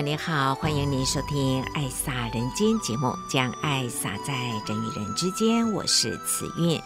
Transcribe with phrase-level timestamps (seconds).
[0.00, 4.34] 友，你好，欢迎您收听《爱洒人间》节目，将爱洒在
[4.66, 5.70] 人与人之间。
[5.72, 6.80] 我是慈韵。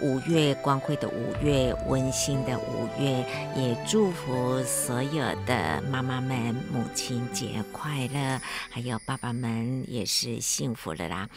[0.00, 8.40] 五月光辉的五月，温馨的五月，也祝福所有的妈妈们母亲节快乐，
[8.70, 11.28] 还有爸爸们也是幸福的啦。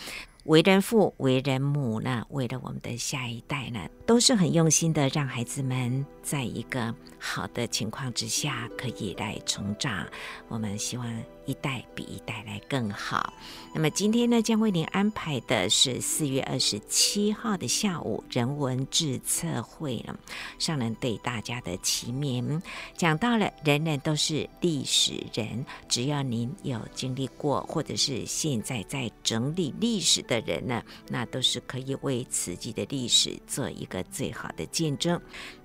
[0.44, 10.06] 为人父、为人母呢，为了我们的下一代呢，都是很用心的，让孩子们在一个好的情况之下可以来成长。
[10.50, 11.24] 我们希望。
[11.46, 13.34] 一代比一代来更好。
[13.74, 20.18] 那么今天呢，将为您安排的是四月二十七号的下午人文志测会了。
[20.60, 22.62] 上人对大家的启勉
[22.96, 35.20] 讲到了，人人都是历史人，只要您有经历过，或者是现在在整理历史的人呢，那都是可以为自己的历史做一个最好的见证。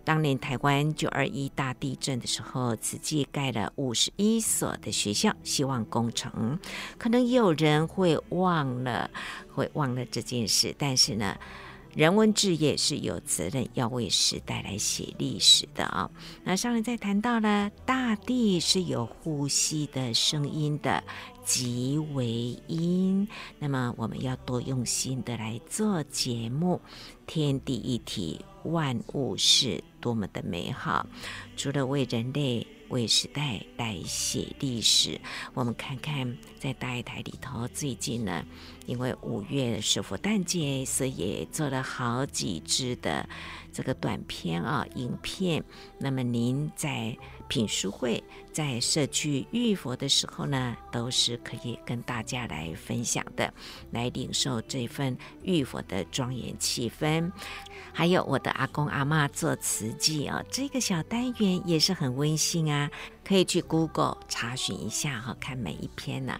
[0.08, 6.58] 当年台湾九二一大地震的时候，慈济盖了五十一所的学校，希望工程。
[6.96, 9.10] 可能也有人会忘了，
[9.52, 10.74] 会忘了这件事。
[10.78, 11.36] 但是呢，
[11.98, 16.08] 人文志业是有责任要为时代来写历史的啊、
[16.44, 21.02] 那上人在谈到了大地是有呼吸的声音的，
[21.44, 23.26] 即为音。
[23.58, 26.80] 那么我们要多用心的来做节目，
[27.26, 28.44] 天地一体。
[28.64, 31.06] 万物是多么的美好！
[31.56, 35.20] 除了为人类、为时代代写历史，
[35.54, 38.44] 我们看看在大爱台里头，最近呢，
[38.86, 43.28] 因为五月是佛诞节，所以也做了好几支的
[43.72, 45.62] 这个短片啊、影片。
[45.98, 47.16] 那么您在
[47.48, 48.22] 品书会、
[48.52, 53.52] 在社区遇佛的时候呢，都是可以跟大家来分享的，
[53.90, 57.32] 来领受这份遇佛的庄严气氛。
[57.92, 62.90] 还有我的阿公阿嬷做慈济哦，这个小单元也是很温馨啊，
[63.24, 66.38] 可以去 Google 查询一下哈，看每一篇呢，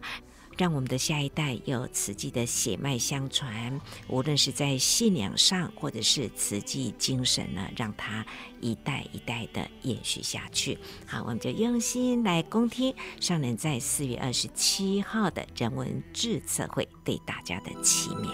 [0.59, 8.27] 让我们的下一代有慈济的血脉相传，无论是在信仰上或者是慈济精神呢，让它
[8.61, 10.77] 一代一代的延续下去。
[11.07, 18.29] 好，我们就用心来恭听上人在四月二十七号的人文志测会对大家的启勉。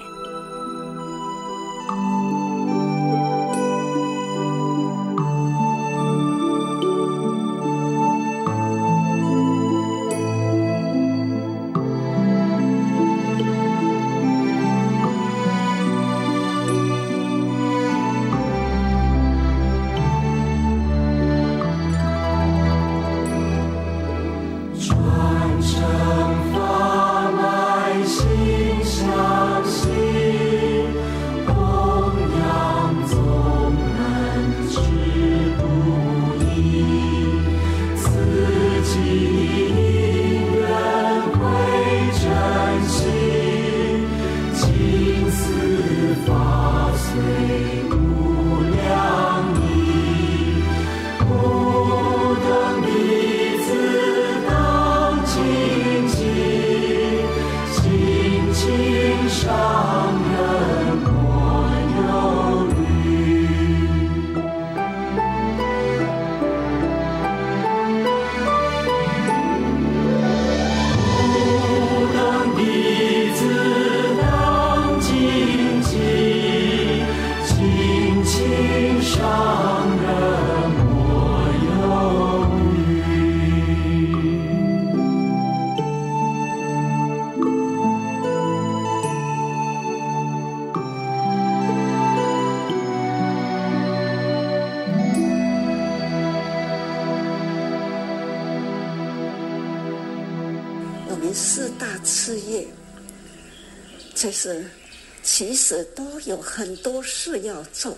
[105.22, 107.96] 其实都有很多事要做，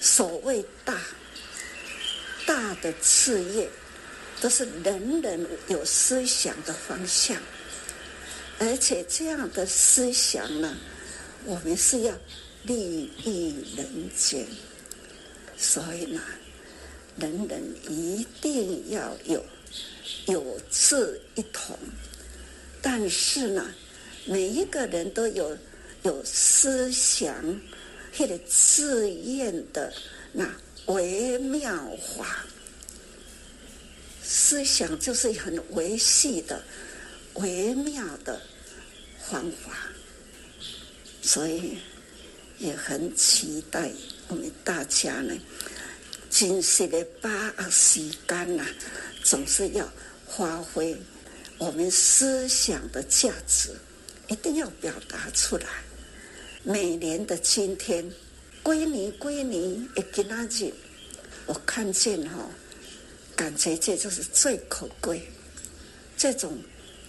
[0.00, 1.00] 所谓大
[2.46, 3.68] 大的事业，
[4.40, 7.40] 都是人人有思想的方向，
[8.58, 10.76] 而且这样的思想呢，
[11.44, 12.14] 我们是要
[12.64, 14.46] 利益人间，
[15.56, 16.20] 所以呢，
[17.16, 19.44] 人人一定要有
[20.26, 21.78] 有志一同，
[22.82, 23.74] 但是呢，
[24.24, 25.56] 每一个人都有
[26.02, 27.60] 有思想，
[28.16, 29.92] 或者自愿的
[30.32, 30.48] 那
[30.86, 32.44] 微妙化。
[34.22, 36.62] 思想就是很维系的、
[37.34, 38.40] 微妙的
[39.28, 39.90] 方法，
[41.20, 41.78] 所以
[42.58, 43.90] 也很期待
[44.28, 45.34] 我们大家呢。
[46.30, 48.64] 真实的把握时间呐，
[49.22, 49.86] 总是要
[50.26, 50.96] 发挥
[51.58, 53.70] 我们思想的价值，
[54.32, 55.66] 一定要表达出来。
[56.62, 58.10] 每年的今天，
[58.62, 60.72] 归你归你，一给那句，
[61.44, 62.48] 我看见哈，
[63.36, 65.28] 感觉这就是最可贵。
[66.16, 66.56] 这种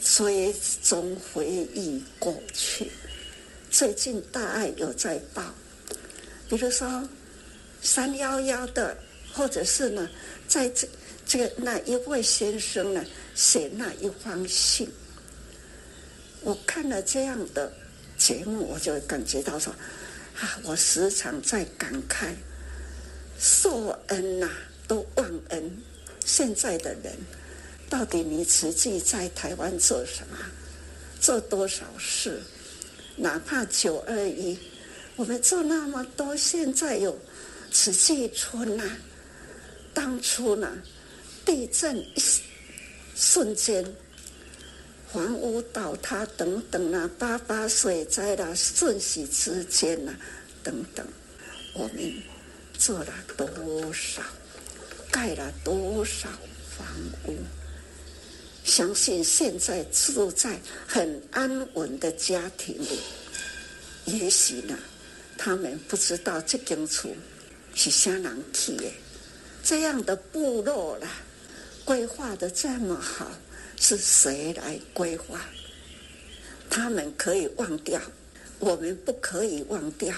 [0.02, 2.92] 追踪回忆过去，
[3.72, 5.42] 最近大爱有在报，
[6.50, 7.08] 比如说
[7.82, 8.98] 三幺幺的。
[9.36, 10.08] 或者是呢，
[10.48, 10.88] 在这
[11.26, 13.04] 这个那一位先生呢
[13.34, 14.88] 写那一封信，
[16.44, 17.72] 我看了这样的
[18.18, 19.74] 节目，我就感觉到说，
[20.40, 22.34] 啊，我时常在感慨，
[23.40, 24.50] 受恩呐、
[24.88, 25.78] 都忘恩。
[26.26, 27.16] 现在的人，
[27.90, 30.38] 到底你实际在台湾做什么？
[31.20, 32.42] 做多少事？
[33.16, 34.58] 哪怕九二一，
[35.16, 37.18] 我们做那么多，现在有
[37.72, 38.84] 慈济村呐、
[39.94, 40.70] 当初呢，
[41.46, 42.22] 地震一
[43.16, 43.86] 瞬间，
[45.14, 50.12] 房屋倒塌等等啊，八八水灾啦，瞬息之间呐，
[50.64, 51.06] 等等，
[51.76, 52.14] 我们
[52.80, 53.48] 做了多
[53.94, 54.24] 少，
[55.12, 56.28] 盖了多少
[56.76, 56.88] 房
[57.28, 57.38] 屋？
[58.64, 63.00] 相信现在住在很安稳的家庭里，
[64.06, 64.76] 也许呢，
[65.38, 67.12] 他们不知道这间厝
[67.76, 68.86] 是啥人起的。
[69.64, 71.08] 这样的部落啦，
[71.86, 73.32] 规划的这么好，
[73.86, 75.42] 是谁来规划？
[76.70, 78.02] 他们可以忘掉，
[78.60, 80.16] 我们不可以忘掉，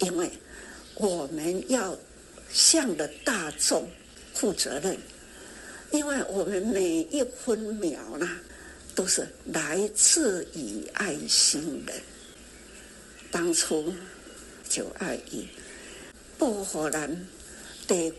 [0.00, 0.30] 因为
[0.96, 1.96] 我们要
[2.52, 3.88] 向着大众
[4.34, 4.94] 负责任，
[5.90, 8.28] 因为我们每一分秒呢，
[8.94, 12.02] 都是来自于爱心人。
[13.30, 13.90] 当初
[14.68, 15.48] 九二一，
[16.36, 17.26] 不可能。
[17.88, 18.16] 地区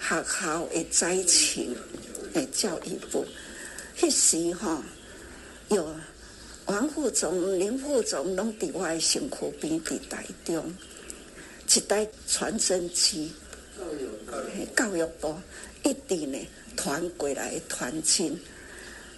[0.00, 1.76] 学校的灾情
[2.32, 3.24] 的教育部，
[4.00, 4.82] 那时吼
[5.68, 5.94] 有
[6.66, 10.74] 王副总、林副总拢伫我的身躯边伫台中，
[11.68, 13.30] 一台传真机，
[14.74, 15.36] 教育部
[15.84, 16.38] 一直呢
[16.76, 18.38] 传过来传真，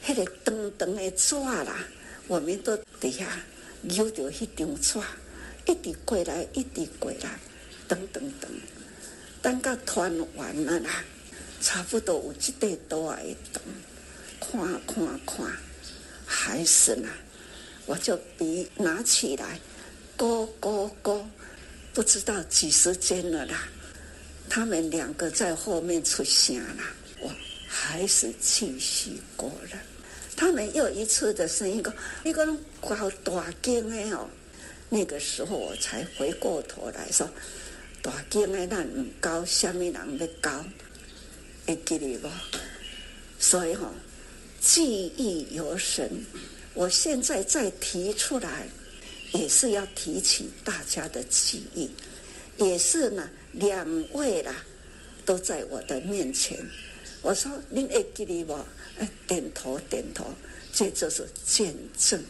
[0.05, 1.87] 迄个长长的纸啦，
[2.27, 3.27] 我们都底下
[3.83, 4.99] 留着迄张纸，
[5.67, 7.39] 一直过来，一直过来，
[7.87, 8.51] 等等等。
[9.43, 11.05] 等到团完了啦，
[11.61, 13.61] 差不多有一块多爱动，
[14.41, 15.47] 看看看，
[16.25, 17.09] 还是呢，
[17.87, 19.59] 我就笔拿起来，
[20.17, 21.27] 勾勾勾，
[21.93, 23.69] 不知道几时间了啦。
[24.49, 26.85] 他们两个在后面出声了，
[27.21, 27.31] 我
[27.67, 29.79] 还是继续过了。
[30.37, 31.93] 他们又一次的声音说
[32.23, 34.29] ：“你讲搞大惊的哦。”
[34.89, 37.29] 那个时候我才回过头来说。
[38.03, 40.65] 大经的咱唔教，什么人要教？
[41.65, 42.29] 会记得不？
[43.39, 43.89] 所以吼、
[44.61, 46.11] 记忆犹深。
[46.75, 48.67] 我现在再提出来，
[49.33, 51.89] 也是要提起大家的记忆，
[52.57, 54.65] 也是呢，两位啦，
[55.25, 56.59] 都在我的面前。
[57.21, 58.55] 我说您会记得不？
[58.99, 60.27] 哎，点头点头，
[60.73, 62.21] 这就是见证，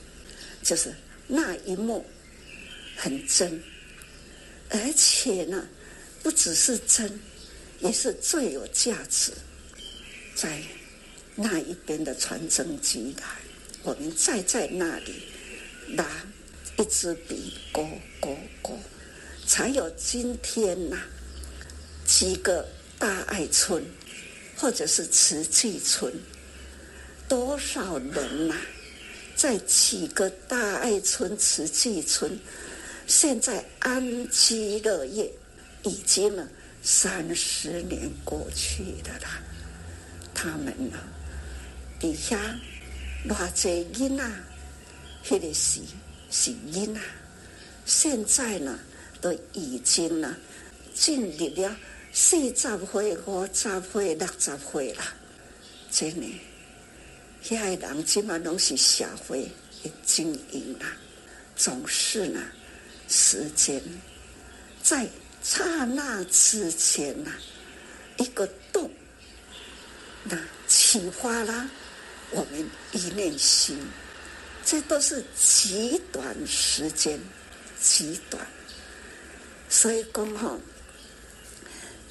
[0.62, 0.92] 就是
[1.26, 2.04] 那一幕
[2.94, 3.62] 很真。
[4.74, 5.68] 而且呢，
[6.22, 7.20] 不只是真，
[7.80, 9.30] 也是最有价值。
[10.34, 10.62] 在
[11.36, 13.36] 那一边的传真机台，
[13.82, 15.22] 我们再在那里
[15.88, 16.06] 拿
[16.78, 17.86] 一支笔勾
[18.18, 18.78] 勾勾，
[19.46, 20.98] 才有今天呐、
[22.06, 22.66] 几个
[22.98, 23.84] 大爱村，
[24.56, 26.10] 或者是慈济村，
[27.28, 28.56] 多少人呐、
[29.36, 32.40] 在几个大爱村、慈济村。
[33.06, 35.30] 现在安居乐业，
[35.82, 36.48] 已经了
[36.82, 39.42] 三十年过去了啦。
[40.34, 40.98] 他们呢，
[42.00, 42.58] 底下
[43.28, 44.24] 偌济囡仔，
[45.24, 45.80] 迄个是
[46.30, 47.00] 是囡仔，
[47.84, 48.78] 现在呢
[49.20, 50.36] 都已经呢
[50.94, 51.76] 进入了
[52.12, 55.12] 四十岁、五十岁、六十岁啦。
[55.90, 56.40] 真的，
[57.44, 59.50] 遐个人基本拢是社会
[59.82, 60.96] 的精英啦，
[61.54, 62.40] 总是呢。
[63.12, 63.78] 时间
[64.82, 65.06] 在
[65.42, 67.30] 刹那之间呐，
[68.16, 68.90] 一个动，
[70.24, 71.68] 那启发了
[72.30, 73.78] 我们一念心，
[74.64, 77.20] 这都是极短时间，
[77.78, 78.46] 极短。
[79.68, 80.58] 所以讲哈，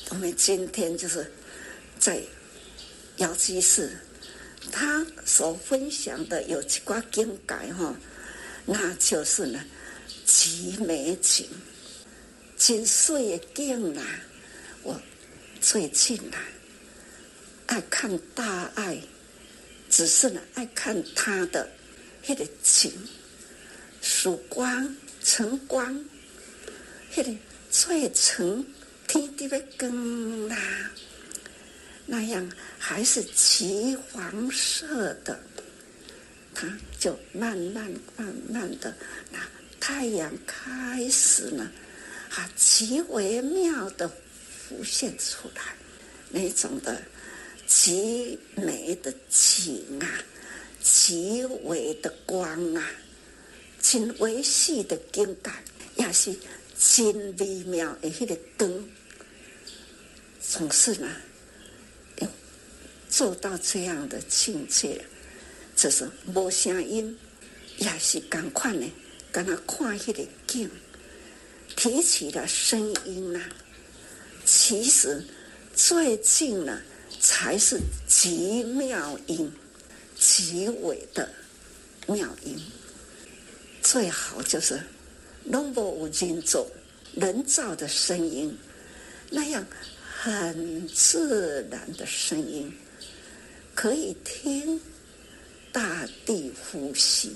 [0.10, 1.32] 我们今天就是
[1.98, 2.22] 在
[3.18, 3.98] 瑶居士，
[4.72, 7.96] 他所分享的有几挂经改哈，
[8.66, 9.60] 那就是呢，
[10.26, 11.48] 极美景，
[12.58, 14.04] 真水的景啦。
[14.84, 15.00] 我
[15.60, 16.38] 最近啊，
[17.68, 18.98] 爱看大爱，
[19.90, 21.70] 只是呢爱看他的
[22.28, 22.92] 那个景，
[24.02, 26.04] 曙光、晨光，
[27.16, 27.34] 那个
[27.70, 28.66] 最晨
[29.08, 30.58] 天地的光啦。
[32.08, 35.40] 那样还是橘黄色的，
[36.54, 36.68] 它
[37.00, 38.94] 就慢慢慢慢的，
[39.32, 39.40] 那
[39.82, 41.70] 太阳开始呢，
[42.30, 45.76] 啊，极微妙的浮现出来，
[46.30, 47.02] 那种的
[47.66, 50.08] 极美的景啊，
[50.82, 52.92] 极微的光啊，
[53.82, 55.62] 真微细的景感，
[55.96, 56.34] 也是
[56.80, 58.88] 真微妙的那个灯，
[60.40, 61.10] 总是呢。
[63.10, 65.04] 做到这样的境界，
[65.76, 67.20] 就是无声音，
[67.78, 68.90] 也是赶快呢，
[69.32, 70.70] 跟他看那个景，
[71.76, 73.50] 提起了声音啊。
[74.46, 75.24] 其实
[75.76, 76.82] 最近呢，
[77.20, 79.52] 才是极妙音，
[80.18, 81.30] 极伟的
[82.08, 82.60] 妙音。
[83.82, 84.80] 最好就是
[85.46, 86.66] 拢无有人造
[87.16, 88.58] 人造的声音，
[89.30, 89.66] 那样
[90.20, 92.72] 很自然的声音。
[93.74, 94.80] 可以听
[95.72, 97.34] 大地呼吸，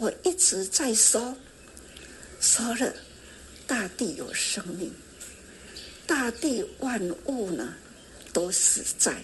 [0.00, 1.36] 我一直在说，
[2.40, 2.90] 说了
[3.66, 4.90] 大地有生命，
[6.06, 7.74] 大地万物呢
[8.32, 9.22] 都是在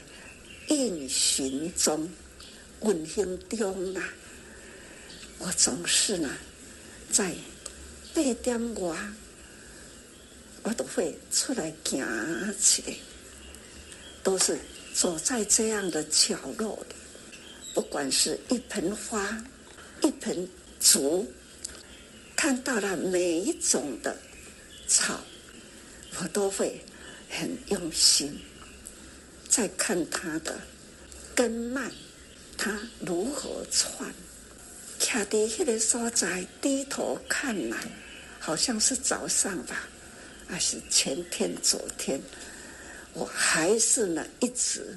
[0.68, 2.06] 运行中、
[2.82, 4.12] 运行中啊。
[5.38, 6.30] 我总是呢
[7.10, 7.34] 在
[8.12, 8.98] 八点外，
[10.62, 12.94] 我都会出来行起来，
[14.22, 14.58] 都是。
[14.94, 16.94] 走在这样的角落里，
[17.74, 19.44] 不管是一盆花、
[20.02, 20.48] 一盆
[20.80, 21.30] 竹，
[22.34, 24.16] 看到了每一种的
[24.86, 25.20] 草，
[26.20, 26.80] 我都会
[27.28, 28.40] 很用心
[29.48, 30.60] 在看它的
[31.34, 31.90] 根脉，
[32.56, 34.12] 它如何窜。
[34.98, 37.76] 卡在那个所在，低头看来，
[38.38, 39.88] 好像是早上吧，
[40.48, 42.20] 还是前天、昨天。
[43.12, 44.96] 我还是呢，一直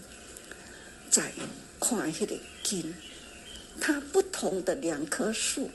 [1.09, 1.31] 在
[1.79, 2.93] 看那个根。
[3.79, 5.69] 它不同的两棵树，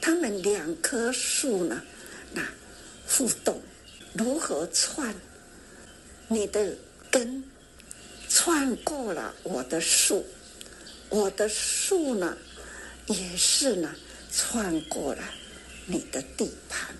[0.00, 1.82] 它们两棵树呢，
[2.32, 2.42] 那
[3.08, 3.60] 互动
[4.12, 5.14] 如何串？
[6.28, 6.76] 你的
[7.10, 7.42] 根
[8.28, 10.24] 串过了我的树，
[11.08, 12.36] 我的树呢，
[13.06, 13.94] 也是呢，
[14.32, 15.22] 串过了
[15.86, 16.94] 你的地盘。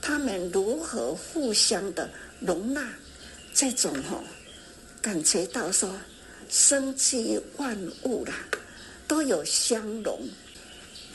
[0.00, 2.08] 它们如何互相的
[2.40, 2.88] 容纳？
[3.54, 4.22] 这种哦，
[5.00, 5.92] 感觉到说，
[6.48, 8.34] 生机万物啦，
[9.12, 10.26] 都有相融，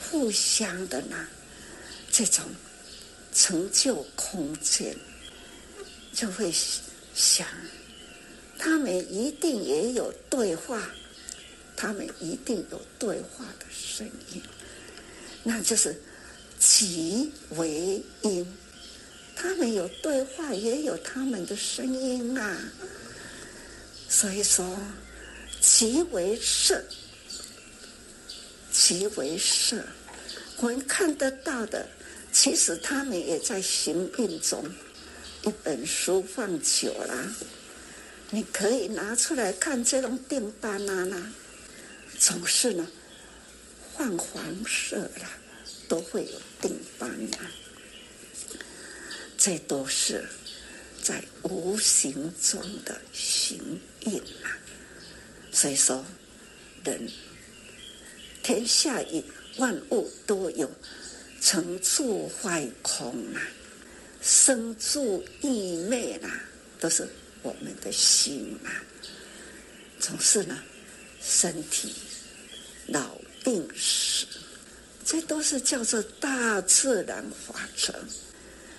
[0.00, 1.26] 互相的呢，
[2.12, 2.44] 这种
[3.34, 4.96] 成就空间，
[6.12, 6.54] 就会
[7.12, 7.44] 想，
[8.56, 10.88] 他们一定也有对话，
[11.76, 14.40] 他们一定有对话的声音，
[15.42, 16.00] 那就是
[16.60, 18.46] 其为音。
[19.34, 22.56] 他们有对话，也有他们的声音啊。
[24.08, 24.78] 所以说，
[25.60, 26.80] 其为色，
[28.80, 29.84] 极微色，
[30.58, 31.88] 我们看得到的，
[32.32, 34.64] 其实他们也在行运中。
[35.42, 37.34] 一本书放久了，
[38.30, 41.32] 你可以拿出来看，这种订单啊，啦
[42.20, 42.86] 总是呢，
[43.96, 45.28] 泛黄色了，
[45.88, 47.50] 都会有订单啊。
[49.36, 50.24] 这都是
[51.02, 54.54] 在无形中的行印啊！
[55.50, 56.04] 所以说，
[56.84, 57.08] 人
[58.48, 59.22] 天下一
[59.58, 60.70] 万物都有
[61.38, 63.42] 成住坏空啊，
[64.22, 66.30] 生住异灭啊，
[66.80, 67.06] 都是
[67.42, 68.72] 我们的心啊。
[70.00, 70.58] 总是呢，
[71.20, 71.92] 身体
[72.86, 74.24] 老病死，
[75.04, 77.94] 这都是叫做大自然法则。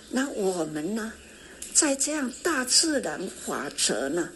[0.10, 1.14] 那我们呢，
[1.76, 4.32] 在这样大自然法则呢，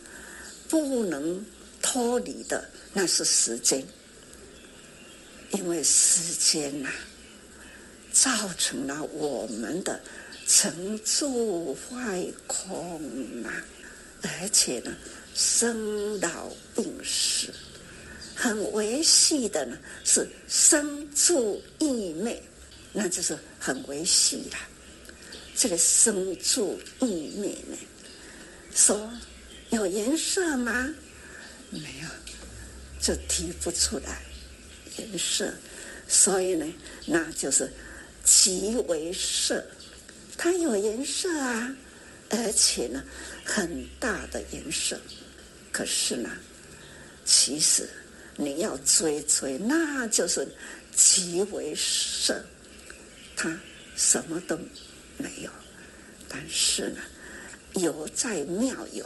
[0.69, 1.43] 不能
[1.81, 3.83] 脱离的，那是时间，
[5.53, 6.89] 因为时间呐、
[8.11, 10.01] 造成了我们的
[10.47, 12.99] 成住坏空
[13.43, 13.63] 啊，
[14.21, 14.91] 而且呢，
[15.35, 17.53] 生老病死，
[18.35, 22.41] 很维系的呢是生住异灭，
[22.91, 24.57] 那就是很维系了。
[25.55, 27.77] 这个生住异灭呢，
[28.73, 29.11] 说
[29.69, 30.93] 有颜色吗？
[31.69, 32.07] 没有，
[32.99, 34.21] 就提不出来
[34.97, 35.53] 颜色，
[36.07, 36.65] 所以呢，
[37.05, 37.71] 那就是
[38.23, 39.63] 极为色，
[40.37, 41.75] 它有颜色啊，
[42.29, 43.03] 而且呢。
[43.45, 44.97] 很大的颜色，
[45.69, 46.29] 可是呢，
[47.25, 47.89] 其实
[48.37, 50.47] 你要追追，那就是
[50.95, 52.41] 极为色，
[53.35, 53.59] 它
[53.97, 54.57] 什么都
[55.17, 55.51] 没有。
[56.29, 57.01] 但是呢，
[57.73, 59.05] 有在妙有，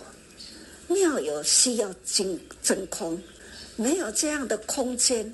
[0.87, 3.19] 妙有需要真真空，
[3.75, 5.33] 没有这样的空间，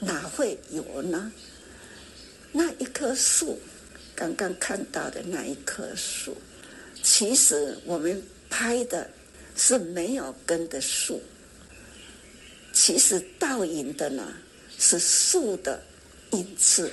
[0.00, 1.32] 哪会有呢？
[2.52, 3.58] 那一棵树，
[4.14, 6.36] 刚刚看到的那一棵树。
[7.02, 9.08] 其实我们拍的
[9.56, 11.20] 是没有根的树，
[12.72, 14.32] 其实倒影的呢
[14.78, 15.82] 是树的
[16.32, 16.90] 影子，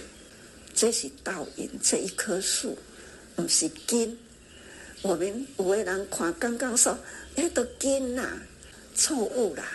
[0.74, 1.70] 这是倒影。
[1.82, 2.78] 这一棵树
[3.36, 4.18] 不是根。
[5.02, 6.98] 我们有的人看刚刚说，
[7.36, 8.28] 哎，都根呐，
[8.96, 9.66] 错误啦，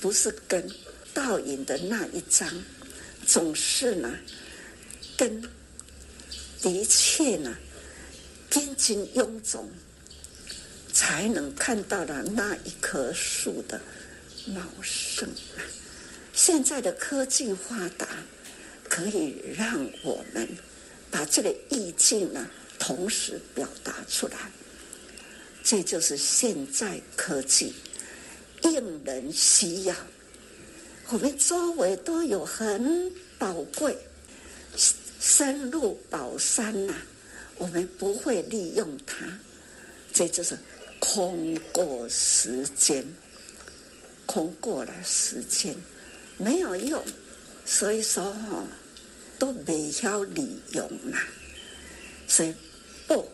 [0.00, 0.70] 不是根。
[1.18, 2.48] 倒影的那一张，
[3.26, 4.14] 总是呢
[5.16, 5.42] 跟，
[6.62, 7.56] 的确呢。
[8.50, 9.68] 根茎臃肿，
[10.90, 13.78] 才能看到了那一棵树的
[14.46, 15.28] 茂盛。
[16.32, 18.08] 现在的科技发达，
[18.88, 20.48] 可以让我们
[21.10, 22.48] 把这个意境呢，
[22.78, 24.50] 同时表达出来。
[25.62, 27.74] 这就是现在科技
[28.62, 29.94] 应人需要。
[31.10, 33.96] 我们周围都有很宝贵，
[35.18, 36.94] 深入宝山呐、
[37.56, 39.26] 我们不会利用它，
[40.12, 40.58] 这就是
[40.98, 43.06] 空过时间，
[44.26, 45.74] 空过了时间，
[46.36, 47.02] 没有用。
[47.64, 48.64] 所以说哈，
[49.38, 51.26] 都没晓利用啦。
[52.26, 52.54] 所以
[53.06, 53.26] 不，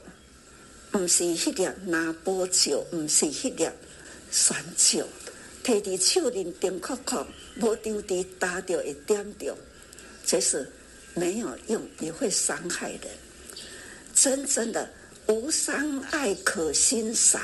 [0.92, 3.68] 不是迄粒拿宝酒，不是迄粒
[4.30, 5.08] 酸酒，
[5.64, 7.26] 摕在手里点扣扣，
[7.60, 9.56] 无丢滴打掉一点掉，
[10.26, 10.70] 这是
[11.14, 13.00] 没有用，也会伤害人。
[14.14, 14.88] 真正的
[15.26, 17.40] 无伤害可欣赏，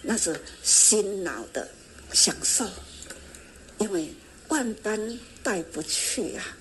[0.00, 1.68] 那是心脑的
[2.12, 2.66] 享受，
[3.78, 4.10] 因为
[4.48, 6.56] 万般带不去啊，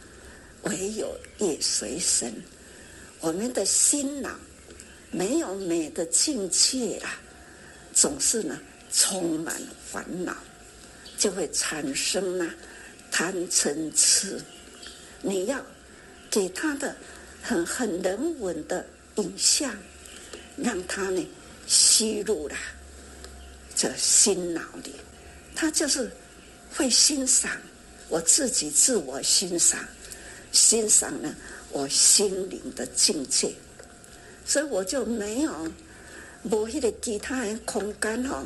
[0.64, 2.34] 唯有业随身。
[3.22, 4.38] 我们的心脑
[5.12, 7.18] 没有美的境界啊，
[7.94, 8.60] 总是呢
[8.92, 10.36] 充满烦恼，
[11.18, 12.50] 就会产生呢
[13.12, 14.42] 贪嗔痴。
[15.22, 15.64] 你要
[16.30, 16.96] 给他的
[17.42, 18.86] 很很人文的。
[19.18, 19.72] 影像
[20.58, 21.30] 让他呢
[21.68, 22.56] 吸入了
[23.76, 24.92] 这心脑里，
[25.54, 26.12] 他就是
[26.74, 27.52] 会欣赏
[28.10, 29.80] 我自己，自我欣赏，
[30.52, 31.32] 欣赏呢
[31.70, 33.54] 我心灵的境界，
[34.48, 35.72] 所以我就没有
[36.42, 38.44] 无迄个其他的空间哈，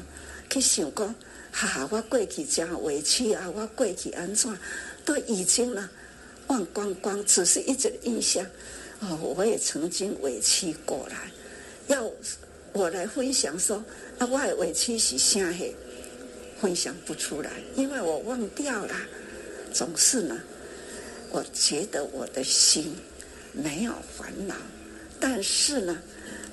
[0.49, 1.15] 去想讲
[1.51, 4.55] 哈哈，我过去真委屈啊，我过去安怎
[5.03, 5.89] 都已经呢
[6.47, 8.45] 忘光光，只是一直印象。
[8.99, 11.31] 哦，我也曾经委屈过来，
[11.87, 12.11] 要
[12.73, 13.83] 我来分享说，
[14.17, 15.73] 啊，我委屈是啥嘿？
[16.59, 18.95] 分享不出来，因为我忘掉了。
[19.71, 20.39] 总是呢，
[21.29, 22.95] 我觉得我的心
[23.53, 24.55] 没有烦恼，
[25.19, 26.01] 但是呢，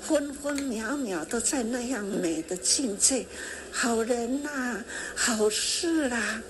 [0.03, 3.25] 分分秒秒都在那样美的境界，
[3.77, 4.85] 好人呐、
[5.17, 6.43] 好事啦、啊，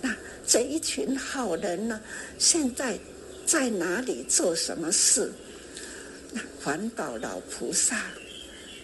[0.00, 2.00] 那这一群好人呢，
[2.38, 2.98] 现在。
[3.48, 5.32] 在哪里做什么事？
[6.32, 7.96] 那环保老菩萨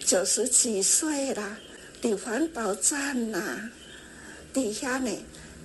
[0.03, 1.55] 九十几岁了，
[2.01, 3.69] 在环保站呐，
[4.51, 5.11] 底下呢，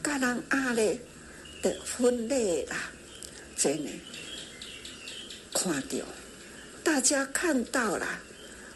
[0.03, 1.01] 跟人阿嘞
[1.63, 2.77] 的分类啦，
[3.57, 3.91] 真的
[5.55, 5.97] 看到，
[6.85, 8.07] 大家看到了，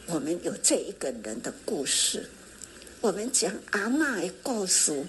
[0.06, 2.26] 我们有这一个人的故事，
[3.04, 5.04] 我们讲阿嬷的故事，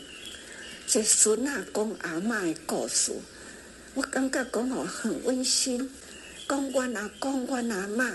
[0.85, 3.13] 这孙阿公阿嬷的故事。
[3.93, 5.89] 我感觉讲哦很温馨，
[6.45, 8.13] 讲阮阿公阮阿嬷，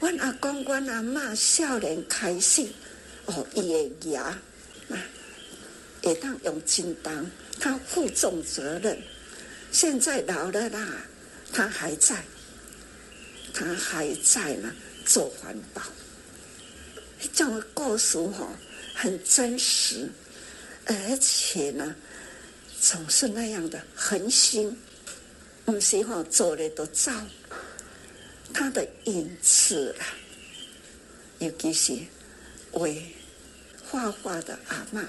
[0.00, 2.66] 阮阿公阮阿嬷少年开始
[3.24, 4.24] 哦，伊的牙
[4.90, 5.00] 啊，
[6.02, 7.24] 会当用金当，
[7.58, 8.98] 他负重责任。
[9.72, 10.86] 现在老了啦，
[11.54, 12.22] 他还在，
[13.54, 14.70] 他还在呢，
[15.06, 15.80] 做环保。
[17.32, 18.48] 这种故事哦，
[18.94, 20.08] 很真实，
[20.86, 21.94] 而且呢。
[22.80, 24.78] 总是那样的恒心，
[25.64, 27.12] 不是哈做的都照
[28.54, 30.06] 他的影子啊，
[31.40, 31.98] 尤其是
[32.74, 33.02] 为
[33.84, 35.04] 画画的阿嬷，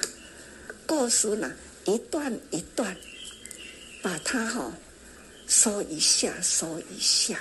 [0.88, 1.54] 故事呢
[1.86, 2.98] 一段一段，
[4.02, 4.74] 把它哈、哦、
[5.48, 7.40] 说一下说一下。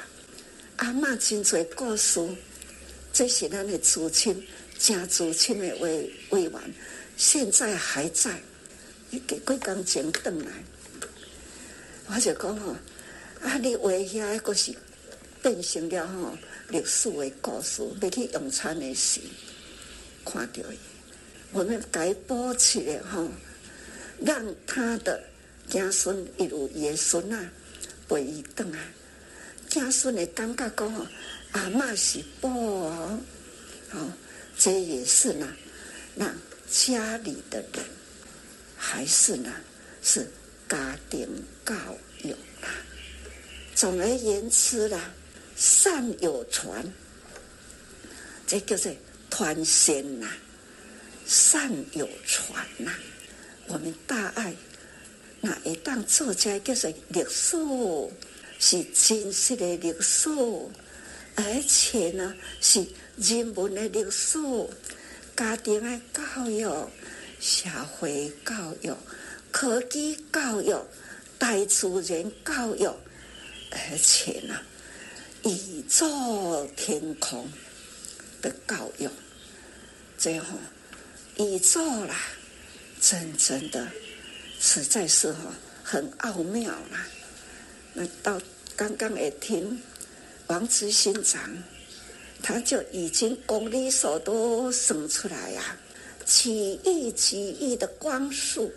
[0.76, 2.20] 阿嬷真多故事，
[3.14, 4.46] 这是咱的祖亲，
[4.79, 6.53] 真祖亲的委委员，
[7.17, 8.41] 现在还在。
[9.11, 10.47] 你给几工钱转来，
[12.09, 12.77] 我就讲吼，
[13.41, 14.75] 啊，你画遐个是
[15.43, 16.37] 变成了吼
[16.69, 19.23] 历史的故事，要去用餐的时
[20.27, 20.77] 看到伊，
[21.53, 23.31] 我们该保持的吼，
[24.21, 25.25] 让他的
[25.67, 27.51] 子孙一路爷孙啊
[28.07, 28.79] 陪伊转来，
[29.71, 31.07] 子孙的感觉讲吼，
[31.53, 33.19] 阿嬷是宝哦，
[33.88, 34.12] 好，
[34.59, 35.57] 这也是呢，
[36.16, 36.35] 让
[36.68, 37.85] 家里的人。
[38.81, 39.53] 还是呢，
[40.03, 40.31] 是
[40.68, 41.29] 家庭
[41.66, 41.75] 教
[42.23, 42.68] 育啦。
[43.75, 45.11] 总而言之啦，
[45.57, 46.85] 善有传，
[48.47, 48.92] 这叫做
[49.31, 50.29] 传仙呐。
[51.27, 52.92] 善有传呐，
[53.66, 54.55] 我们大爱
[55.40, 57.57] 那一档作家叫做历史，
[58.59, 60.31] 是真实的历史，
[61.35, 62.87] 而且呢是
[63.20, 64.38] 人文的历史，
[65.37, 66.88] 家庭的教育。
[67.40, 68.92] 社会教育、
[69.52, 70.76] 科技教育、
[71.38, 72.85] 大自然教育，
[73.70, 74.61] 而且呢，
[75.44, 77.48] 宇宙天空
[78.42, 79.09] 的教育，
[80.16, 80.59] 最后
[81.37, 82.16] 宇宙啦，
[83.00, 83.87] 真正的
[84.59, 85.54] 实在是哈
[85.85, 87.07] 很奥妙啦。
[87.92, 88.42] 那到
[88.74, 89.81] 刚刚也听
[90.48, 91.40] 王执行长，
[92.42, 95.77] 他就已经公里数都算出来呀、啊。
[96.24, 98.70] 几亿几亿的光速，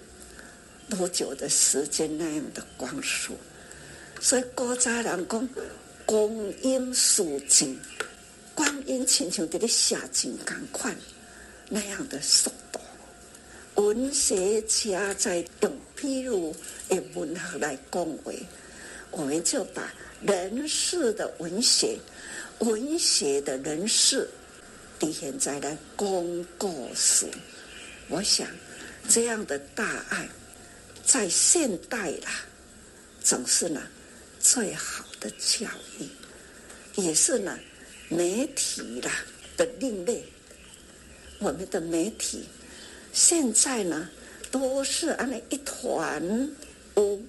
[0.89, 3.33] 多久的时间那样的光速？
[4.21, 5.49] 所以古早人讲
[6.05, 7.75] 光阴似箭，
[8.55, 10.95] 光阴亲像在你下井赶快
[11.67, 12.79] 那样的速度。
[13.75, 16.55] 文学家在用譬如
[16.87, 18.45] 的文学来恭维，
[19.11, 21.97] 我们就把人世的文学，
[22.61, 24.27] 文学的人士。
[24.99, 27.25] 体现在了公故事，
[28.07, 28.47] 我想
[29.09, 30.29] 这样的大爱，
[31.03, 32.45] 在现代啦，
[33.19, 33.81] 总是呢
[34.39, 35.65] 最好的教
[35.97, 37.57] 育，也是呢
[38.09, 39.11] 媒体啦
[39.57, 40.23] 的另类。
[41.39, 42.45] 我们的媒体
[43.11, 44.07] 现在呢
[44.51, 46.21] 都是安了一团
[46.97, 47.25] 污，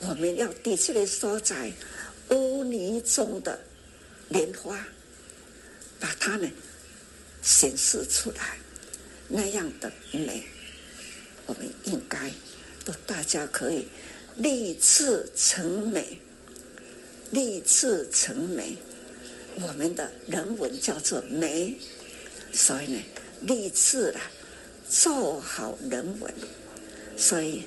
[0.00, 1.72] 我们要的确的说在
[2.30, 3.60] 污泥中的
[4.28, 4.78] 莲花。
[6.00, 6.50] 把它呢
[7.40, 8.58] 显示出来，
[9.28, 10.42] 那样的美，
[11.46, 12.30] 我们应该
[12.84, 13.88] 都大家可以
[14.36, 16.18] 立志成美，
[17.30, 18.76] 立志成美。
[19.62, 21.78] 我们的人文叫做美，
[22.52, 23.02] 所以呢，
[23.42, 24.20] 立志了
[24.90, 26.34] 做好人文，
[27.16, 27.62] 所以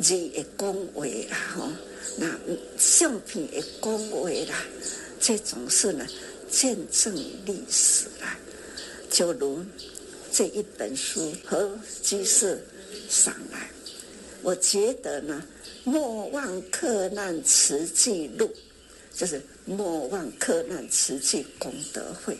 [0.00, 1.72] 字也恭维了哈，
[2.18, 2.38] 那
[2.78, 4.54] 相片也恭维了，
[5.24, 6.06] 这种事呢。
[6.50, 7.12] 见证
[7.44, 8.38] 历史啊，
[9.10, 9.64] 就如
[10.30, 12.64] 这一本书和居士
[13.08, 13.68] 上来，
[14.40, 15.44] 我觉得呢，
[15.82, 18.48] 莫忘克难慈济路，
[19.16, 22.38] 就是莫忘克难慈济功德会，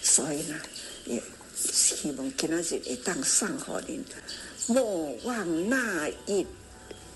[0.00, 0.58] 所以呢，
[1.04, 1.22] 也
[1.54, 4.02] 希望今天日一当上火林，
[4.68, 6.46] 莫忘那一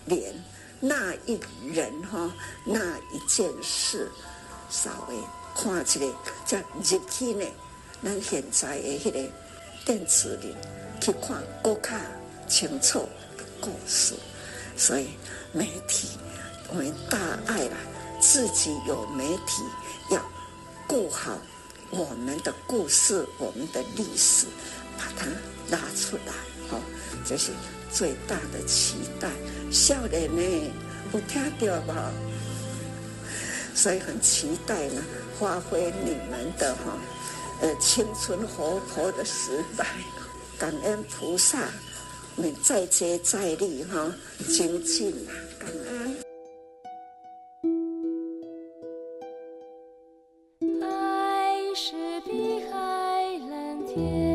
[0.05, 0.35] 年
[0.79, 1.39] 那一
[1.73, 4.11] 人哈，那一件事，
[4.71, 5.17] 稍微。
[5.61, 6.15] 看一个
[6.47, 7.45] 叫入去呢，
[8.01, 9.19] 咱现在的迄个
[9.85, 10.55] 电子里
[11.01, 12.01] 去看更加
[12.47, 13.01] 清楚
[13.37, 14.15] 的故事，
[14.77, 15.09] 所以
[15.53, 16.11] 媒体
[16.69, 17.77] 我们大爱啦，
[18.21, 19.65] 自己有媒体
[20.13, 20.23] 要
[20.87, 21.37] 顾好
[21.91, 24.47] 我们的故事，我们的历史，
[24.97, 25.27] 把它
[25.69, 26.33] 拿出来，
[26.71, 26.81] 哦，
[27.27, 27.51] 这是
[27.91, 29.29] 最大的期待。
[29.73, 30.73] 少年呢，
[31.13, 32.13] 有听到吧？
[33.79, 35.01] 所以很期待呢。
[35.39, 36.99] 发挥你们的哈，
[37.61, 39.87] 呃，青春活泼的时代，
[40.59, 41.69] 感恩菩萨，
[42.35, 44.13] 你再接再厉哈，
[44.49, 46.17] 精进啊，感恩。
[50.83, 54.28] 爱是碧海蓝天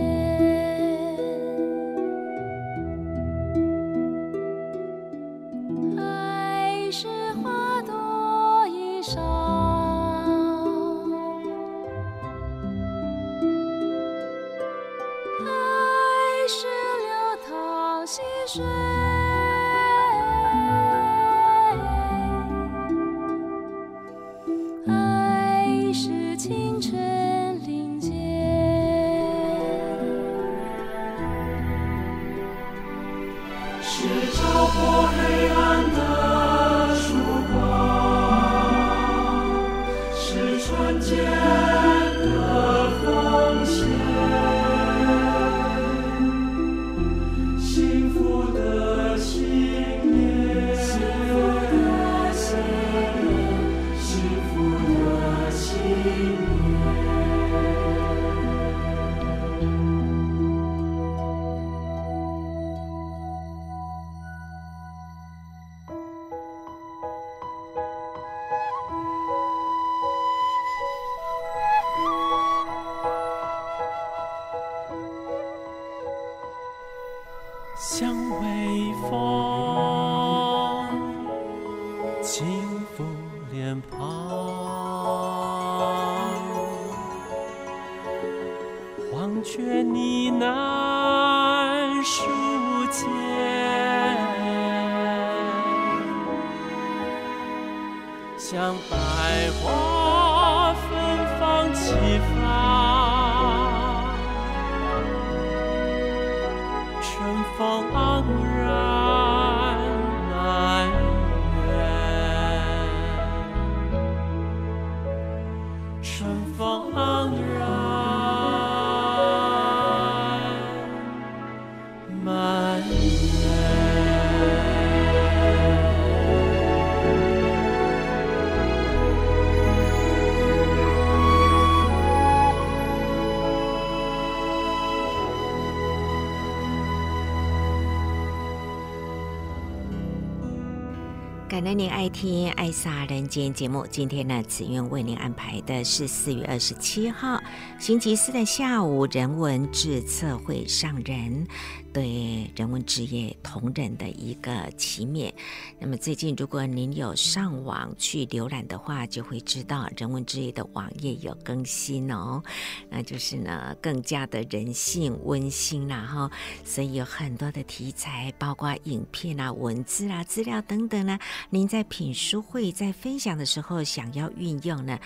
[141.63, 143.87] 那您爱听《爱撒人间》节目。
[143.89, 147.41] 今天呢，慈苑为您安排的是四月二十七号
[147.79, 151.47] 星期四的下午人文志测会上人。
[151.93, 155.31] 对人文职业同仁的一个启勉。
[155.79, 162.41] 那么最近，如果您有上网去浏览的话，就会知道人文职业的网页有更新哦。
[162.89, 166.31] 那就是呢，更加的人性温馨啦哈。
[166.65, 171.19] 所以有很多的题材，包括影片啊、文字啊、资料等等呢。
[171.53, 174.99] 您在品书会在分享的时候，想要运用呢？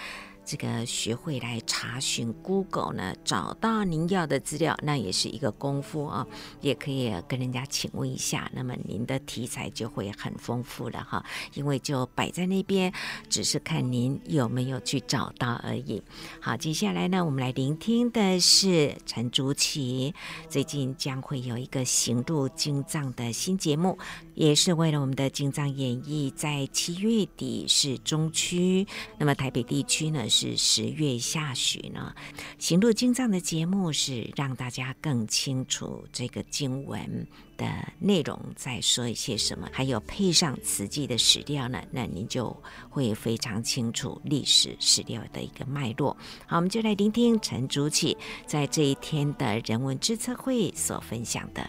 [0.47, 6.25] 这个学会来查询 Google 呢，找到您要的资料，那也是一个功夫啊。
[6.62, 11.25] 也可以跟人家请问一下，那么您的题材就会很丰富了哈。
[11.53, 12.93] 因为就摆在那边，
[13.29, 16.01] 只是看您有没有去找到而已。
[16.39, 20.13] 好，接下来呢，我们来聆听的是陈竹棋，
[20.47, 23.97] 最近将会有一个行路经藏的新节目，
[24.33, 30.29] 也是为了我们的经藏演绎，在七月底是中区，那么台北地区呢？
[30.38, 32.15] 是十月下旬呢，
[32.60, 37.26] 行路经藏的节目是让大家更清楚这个经文
[37.58, 37.65] 的
[37.97, 42.56] 内容在说一些什么，还有配上慈济的史料呢，那您就
[42.88, 46.15] 会非常清楚历史史料的一个脉络。
[46.45, 51.67] 好，我们就来聆听陈竹起在这一天的人文志测会所分享的。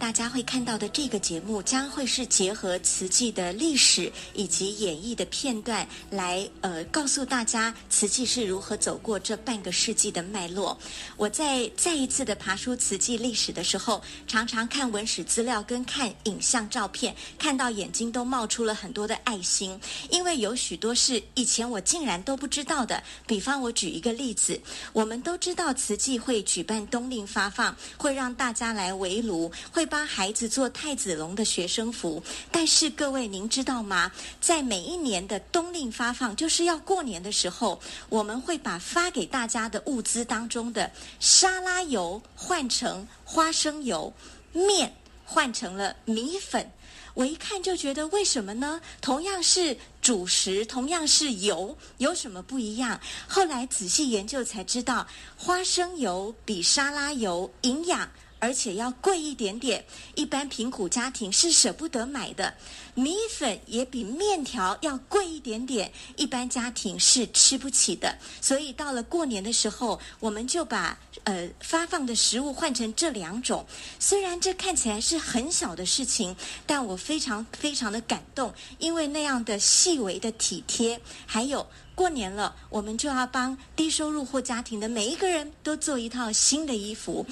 [0.00, 10.76] 大家会看到的这个节目将会是结合瓷器的历史以及演绎的片段来，呃，告诉大家瓷器是如何走过这半个世纪的脉络。
[11.18, 23.02] 我在再一次的爬梳慈济历史的时候，常常看文史资料跟看影像照片，看到眼睛都冒出了很多的爱心，因为有许多是以前我竟然都不知道的。
[23.26, 24.58] 比方我举一个例子，
[24.94, 29.86] 我们都知道瓷器会举办冬令发放，会让大家来围炉，会。
[29.90, 32.22] 帮孩子做太子龙的学生服，
[32.52, 34.10] 但是各位您知道吗？
[34.40, 44.12] 在每一年的冬令发放，就是要过年的时候，我们会把发给大家的物资当中的沙拉油换成花生油，
[44.52, 46.70] 面换成了米粉。
[47.14, 48.80] 我一看就觉得，为什么呢？
[49.00, 52.98] 同样是主食，同样是油，有什么不一样？
[53.26, 55.04] 后来仔细研究才知道，
[55.36, 58.08] 花生油比沙拉油营养。
[58.40, 62.54] 而且要贵一点点，一般贫苦家庭是舍不得买的。
[62.94, 68.18] 米粉也比面条要贵一点点，一般家庭是吃不起的。
[68.40, 73.64] 所以到了过年的时候，我们就把呃发放的食物换成这两种。
[73.98, 76.34] 虽然这看起来是很小的事情，
[76.66, 81.66] 但我非常非常的感动，因为那样的细微的体贴，还有。
[82.00, 87.26] 过年了，我们就要帮低收入户家庭的每一个人都做一套新的衣服。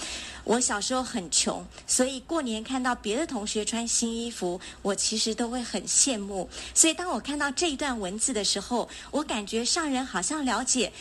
[0.45, 6.47] 我小时候很穷，所以过年看到别的同学穿新衣服，我其实都会很羡慕。
[6.75, 10.93] 所以当我看到这一段文字的时候，我感觉上人好像了解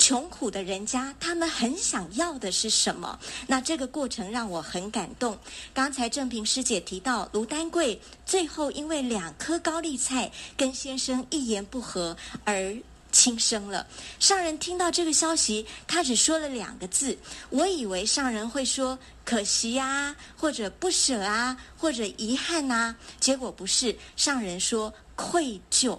[0.00, 3.16] 穷苦的人家，他们很想要的是什么。
[3.46, 5.38] 那这个过程让我很感动。
[5.72, 12.76] 刚才正平师姐提到卢丹桂最后因为两颗高丽菜跟先生一言不合而。
[13.12, 13.86] 轻生了。
[14.18, 17.16] 上人听到这个消息，他只说了两个字。
[17.50, 23.96] 我以为上人会说“可惜啊”或者“不舍啊”或者“遗憾啊”，结果不是。
[24.16, 25.98] 上人说“愧疚”。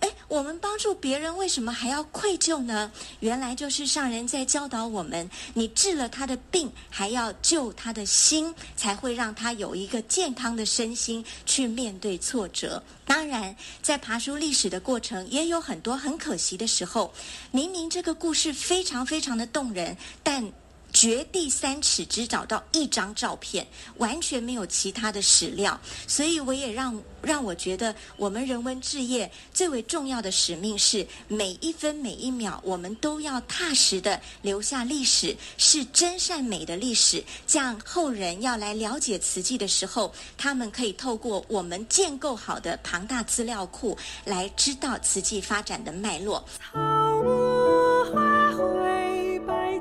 [0.00, 2.90] 哎，我们帮助别人，为什么还要愧疚呢？
[3.20, 12.82] 原来就是上人在教导我们：你治了他的病，还要救他的心，才会让他有一个健康的身心去面对挫折。
[13.04, 17.12] 当然，在爬书历史的过程，也有很多很可惜的时候。
[17.50, 20.50] 明明这个故事非常非常的动人，但。
[20.92, 25.78] 掘地三尺只找到一张照片，完全没有其他的史料。
[26.06, 37.22] 所以我也让让我觉得，我们人文志业最为重要的使命是每一分每一秒，我们都要踏实的留下历史，是真善美的历史。
[37.46, 46.44] 这样后人要来了解瓷器的时候，他们可以透过我们建构好的庞大资料库来知道瓷器发展的脉络。
[46.72, 46.78] 草
[47.22, 48.52] 木花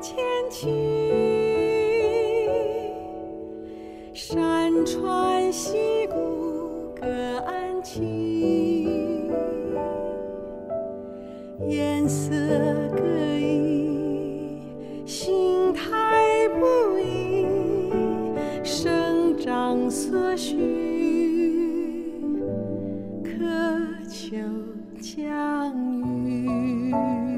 [0.02, 0.16] 千
[0.50, 0.70] 顷，
[4.14, 7.06] 山川溪谷各
[7.46, 8.02] 安栖，
[11.68, 12.34] 颜色
[12.96, 13.04] 各
[13.40, 14.62] 异，
[15.06, 17.46] 形态不一，
[18.64, 20.56] 生长所需。
[23.22, 23.32] 渴
[24.10, 24.38] 求
[25.02, 25.76] 降
[26.26, 27.29] 雨。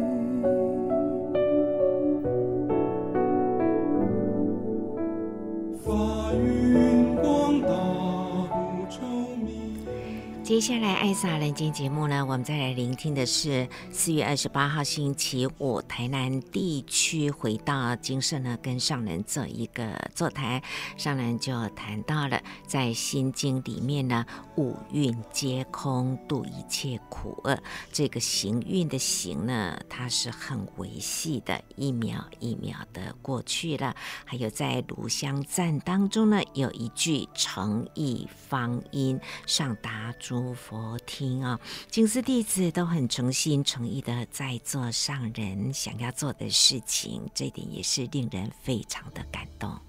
[10.52, 20.62] 接下来，爱撒人间节目呢，我们再来聆听的是四月二十八号星期五，台南地区回到金舍呢，跟上人做一个座谈。
[20.98, 24.26] 上人就谈到了在心经里面呢，
[24.58, 27.58] 五蕴皆空，度一切苦厄。
[27.94, 33.96] 这个行运的行呢，它是很维系的，一秒一秒的过去了。
[34.26, 49.80] 还有在炉香赞当中呢，有一句诚意方音，上达诸佛听啊，金丝弟子都很诚心诚意的在做上人想要做的事情，这点也是令人非常的感动。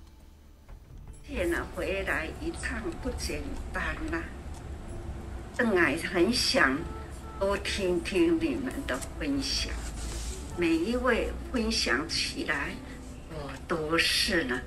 [1.25, 4.25] 天哪，回来一趟不简单呐、啊！
[5.57, 6.79] 真爱很想
[7.39, 9.73] 多听听你们的分享，
[10.57, 12.75] 每一位分享起来，
[13.31, 14.61] 我都是呢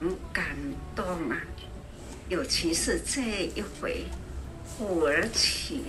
[0.00, 0.56] 很感
[0.94, 1.40] 动啊，
[2.28, 3.22] 尤其是这
[3.54, 4.04] 一回。
[4.78, 5.82] 土耳其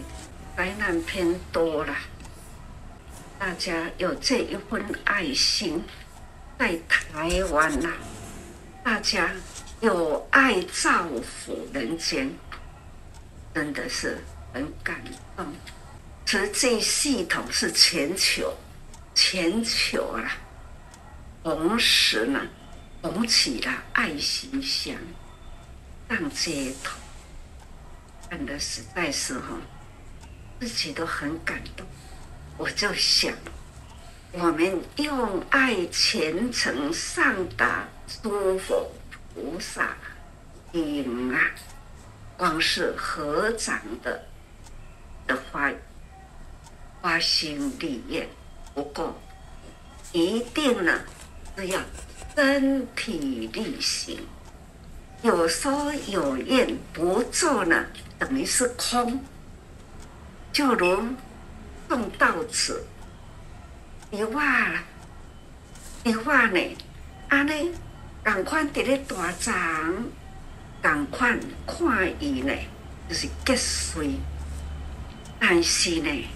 [0.58, 1.96] 灾难偏多了，
[3.38, 5.84] 大家有这一份爱心，
[6.58, 7.94] 在台湾呐、
[8.84, 9.32] 大家
[9.80, 12.34] 有爱造福人间，
[13.54, 14.18] 真的是
[14.52, 15.00] 很感
[15.38, 15.46] 动。
[16.26, 18.52] 实际系统是全球，
[19.14, 20.36] 全球啊，
[21.44, 22.42] 同时呢，
[23.04, 24.96] 捧起了爱心箱，
[26.10, 26.99] 上街头。
[28.30, 29.58] 看的实在是哈，
[30.60, 31.86] 自己都很感动。
[32.58, 33.34] 我就想，
[34.34, 37.88] 我们用爱虔诚上达
[38.22, 38.92] 诸佛
[39.34, 39.98] 菩萨
[40.72, 41.42] 听啊，
[42.38, 44.24] 光是合掌的
[45.26, 45.72] 的话，
[47.02, 48.30] 发心立愿
[48.76, 49.20] 不够，
[50.12, 51.02] 一定呢
[51.58, 51.82] 是要
[52.36, 54.20] 身体力行。
[55.22, 57.86] 有说有愿不做呢，
[58.20, 59.24] 等于是空。
[60.52, 61.02] 就如
[61.88, 62.84] 种稻子，
[64.12, 64.80] 你挖了，
[66.04, 66.78] 你挖呢，
[67.30, 67.72] 安尼，
[68.24, 69.96] 赶快伫咧大长，
[70.82, 72.54] 赶快看伊呢，
[73.08, 74.16] 就是结穗。
[75.40, 76.28] 但是呢，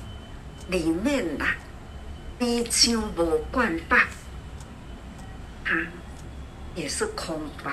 [0.69, 1.45] 里面呐，
[2.39, 3.97] 米浆无灌饱，
[5.65, 5.75] 它
[6.75, 7.71] 也是空包。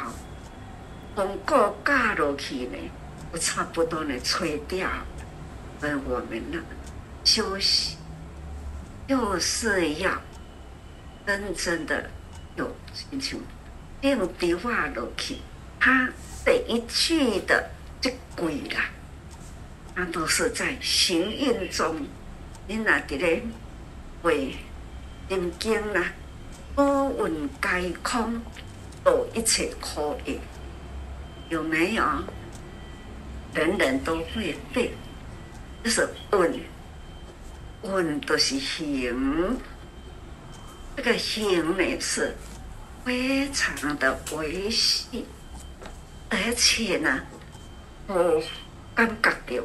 [1.15, 2.79] 风过嘎落去呢，
[3.33, 4.89] 我差不多呢吹掉。
[5.83, 6.59] 而我们呢，
[7.25, 7.97] 休息
[9.09, 10.21] 就是要
[11.27, 12.11] 真正的
[12.57, 13.41] 有心情，
[14.03, 15.37] 用笔画落去，
[15.79, 16.11] 他
[16.45, 17.71] 每一句的
[18.01, 18.91] 这鬼啦，
[19.95, 22.07] 他都是在行运中，
[22.67, 23.43] 你那的嘞
[24.23, 24.55] 会
[25.29, 26.13] 念经啦，
[26.77, 28.41] 多闻皆空，
[29.03, 30.35] 度一切苦厄。
[31.49, 32.05] 有没有？
[33.53, 34.91] 人人都会背，
[35.83, 36.61] 就是闻，
[37.83, 39.59] 闻都是行。
[40.97, 42.35] 这个行呢是
[43.05, 45.25] 非常的微细，
[46.29, 47.21] 而且呢，
[48.07, 48.43] 我
[48.95, 49.65] 感觉到，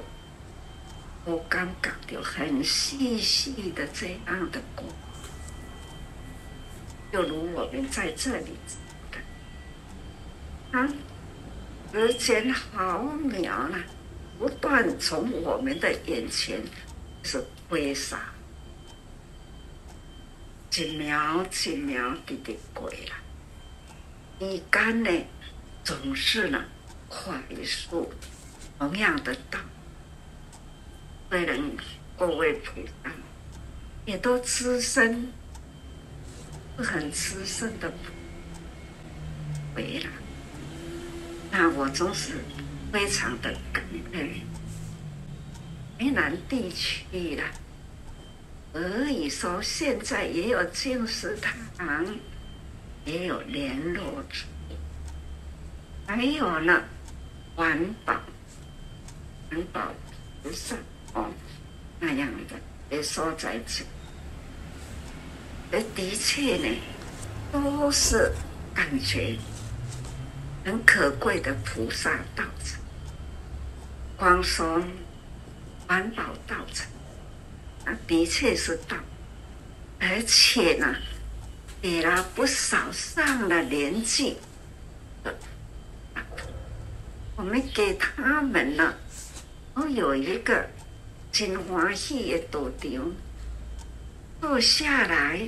[1.25, 4.85] 我感觉到很细细的这样的过，
[7.11, 8.55] 就如我们在这里
[9.11, 10.89] 的，啊。
[11.95, 13.81] 时间毫秒呢，
[14.37, 16.61] 不断从我们的眼前
[17.23, 18.33] 是挥洒，
[20.75, 23.15] 一秒一秒地的过了。
[24.41, 25.25] 时间呢，
[25.85, 26.65] 总是呢
[27.07, 28.11] 快速，
[28.77, 29.57] 同样的道。
[31.29, 31.57] 虽然
[32.17, 33.11] 各位菩萨
[34.05, 35.31] 也都资深，
[36.75, 37.89] 很资深的，
[39.73, 40.09] 回了，
[41.57, 42.33] 那我总是
[42.91, 43.81] 非常的感
[44.11, 44.29] 恩。
[45.97, 47.43] 台南地区了，
[48.73, 52.05] 可以说现在也有净食堂，
[53.05, 54.47] 也有联络处，
[56.05, 56.83] 还有呢，
[57.55, 58.19] 环保，
[59.49, 59.93] 环保
[60.43, 60.75] 不是
[61.13, 61.31] 哦
[62.01, 62.55] 那样的
[62.89, 63.85] 也说在这。
[65.95, 66.75] 的确呢，
[67.49, 68.29] 都是
[68.73, 69.37] 感觉
[70.65, 72.79] 很可贵的菩萨道场。
[74.17, 74.83] 光说
[75.85, 76.87] 环保道场，
[77.85, 78.97] 那的确是道，
[79.99, 80.95] 而且呢，
[81.81, 84.37] 给了不少上了年纪
[85.23, 85.35] 的，
[87.35, 88.95] 我们给他们呢，
[89.75, 90.67] 都有一个
[91.31, 93.13] 真欢喜的道场，
[94.41, 95.47] 坐下来。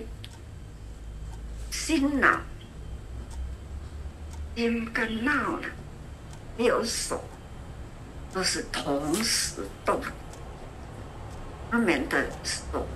[1.72, 2.42] 心脑、
[4.58, 5.68] 心跟脑呢，
[6.58, 7.24] 有手
[8.34, 10.02] 都是同时动，
[11.70, 12.88] 他们的手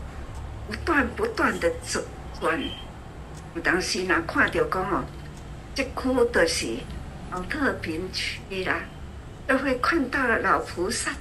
[0.67, 2.03] 不断不断的走
[2.39, 2.59] 转。
[3.53, 5.03] 有当时呢，看到讲哦，
[5.75, 5.91] 这区
[6.33, 6.77] 都是
[7.29, 8.79] 奥特平区啦，
[9.45, 11.11] 都会看到了老菩萨，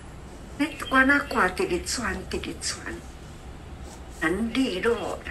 [0.57, 2.79] 那关那挂的里转的里转，
[4.23, 5.31] 很利落的。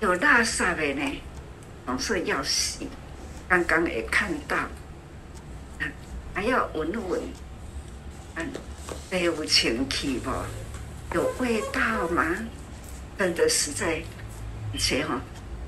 [0.00, 1.20] 有垃圾的呢，
[1.84, 2.88] 总是要洗。
[3.54, 4.56] 刚刚也看到，
[6.34, 7.22] 还要闻闻，
[8.34, 8.50] 嗯，
[9.22, 10.30] 有清气不？
[11.14, 12.24] 有味道吗？
[13.16, 14.02] 真的实在，
[14.72, 15.20] 而且哈，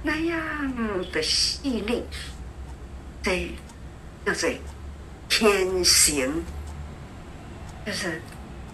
[0.02, 2.02] 那样的细腻，
[3.22, 3.52] 对
[4.24, 4.56] 就是
[5.28, 6.42] 天行，
[7.84, 8.20] 就是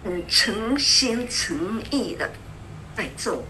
[0.03, 2.27] 很诚心诚意的
[2.97, 3.43] 在做。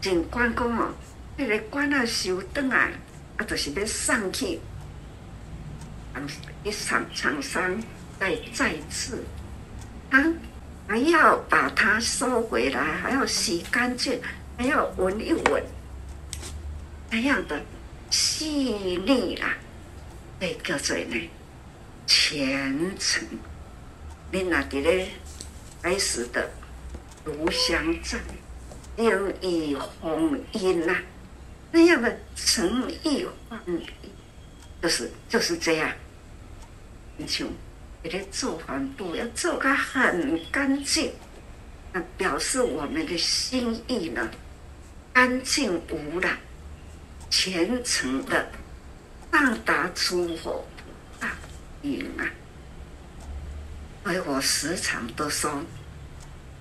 [0.00, 0.94] 尽管讲哦，
[1.36, 2.92] 那个管啊收转来，
[3.38, 4.60] 啊，就是要送去，
[6.62, 7.82] 一厂厂商
[8.20, 9.24] 再再次，
[10.10, 10.22] 啊，
[10.86, 14.20] 还要把它收回来，还要洗干净，
[14.58, 15.64] 还要闻一闻，
[17.10, 17.62] 那样的
[18.10, 19.56] 细腻啦，
[20.40, 21.30] 那叫做呢
[22.06, 23.26] 虔诚。
[24.30, 25.08] 你那里咧
[25.80, 26.50] 开始的
[27.24, 28.20] 炉香赞。
[28.98, 30.92] 应以弘音呐，
[31.70, 33.86] 那样的诚意放意，
[34.80, 35.92] 就是就是这样。
[37.16, 37.46] 你像
[38.02, 41.12] 给他做环保，要做个很干净，
[41.92, 44.30] 那表示我们的心意呢，
[45.12, 46.38] 干净无染，
[47.30, 48.50] 虔诚的
[49.32, 50.66] 上达诸佛
[51.20, 51.32] 大
[51.82, 52.24] 愿啊！
[54.04, 55.62] 所以我时常都说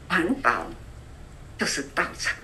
[0.08, 0.68] 环保。
[1.60, 2.36] 就是道场，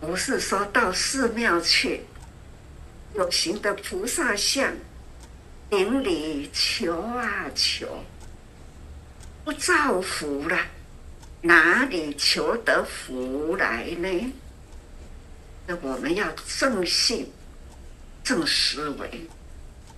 [0.00, 2.02] 不是说到寺庙去，
[3.14, 4.72] 有形的菩萨像，
[5.68, 8.04] 顶礼求啊求，
[9.44, 10.56] 不造福了，
[11.42, 14.32] 哪里求得福来呢？
[15.66, 17.30] 那我们要正信、
[18.22, 19.26] 正思维，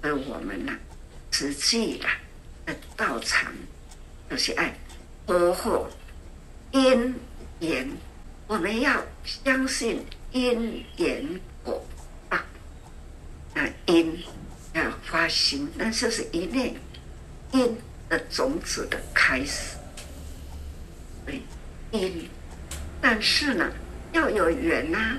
[0.00, 0.72] 而我们呢，
[1.30, 2.00] 实际
[2.66, 3.52] 的道场，
[4.30, 4.74] 就是爱
[5.26, 5.86] 呵护。
[6.72, 7.14] 因
[7.60, 7.88] 缘，
[8.46, 11.84] 我们要相信因缘果
[12.28, 12.38] 报。
[13.54, 14.18] 那因
[14.72, 16.74] 要发心，那就是一念
[17.52, 17.76] 因
[18.08, 19.76] 的种子的开始。
[21.26, 21.42] 对，
[21.90, 22.28] 因，
[23.00, 23.70] 但是呢，
[24.12, 25.18] 要有缘啊。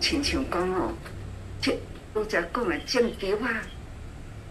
[0.00, 0.94] 亲像讲哦，
[1.60, 1.78] 这
[2.14, 3.50] 都在讲的种菊花，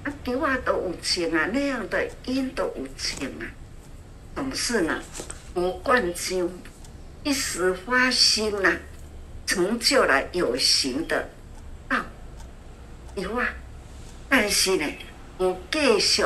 [0.03, 3.49] 啊，菊花都有情啊，那样的因都有情啊，
[4.35, 5.01] 总是呢。
[5.51, 6.47] 不贯经，
[7.23, 8.77] 一时发心呐、啊，
[9.45, 11.29] 成就了有形的
[11.87, 12.05] 道
[13.15, 13.47] 有啊。
[14.29, 14.85] 但是呢，
[15.39, 16.23] 无继续，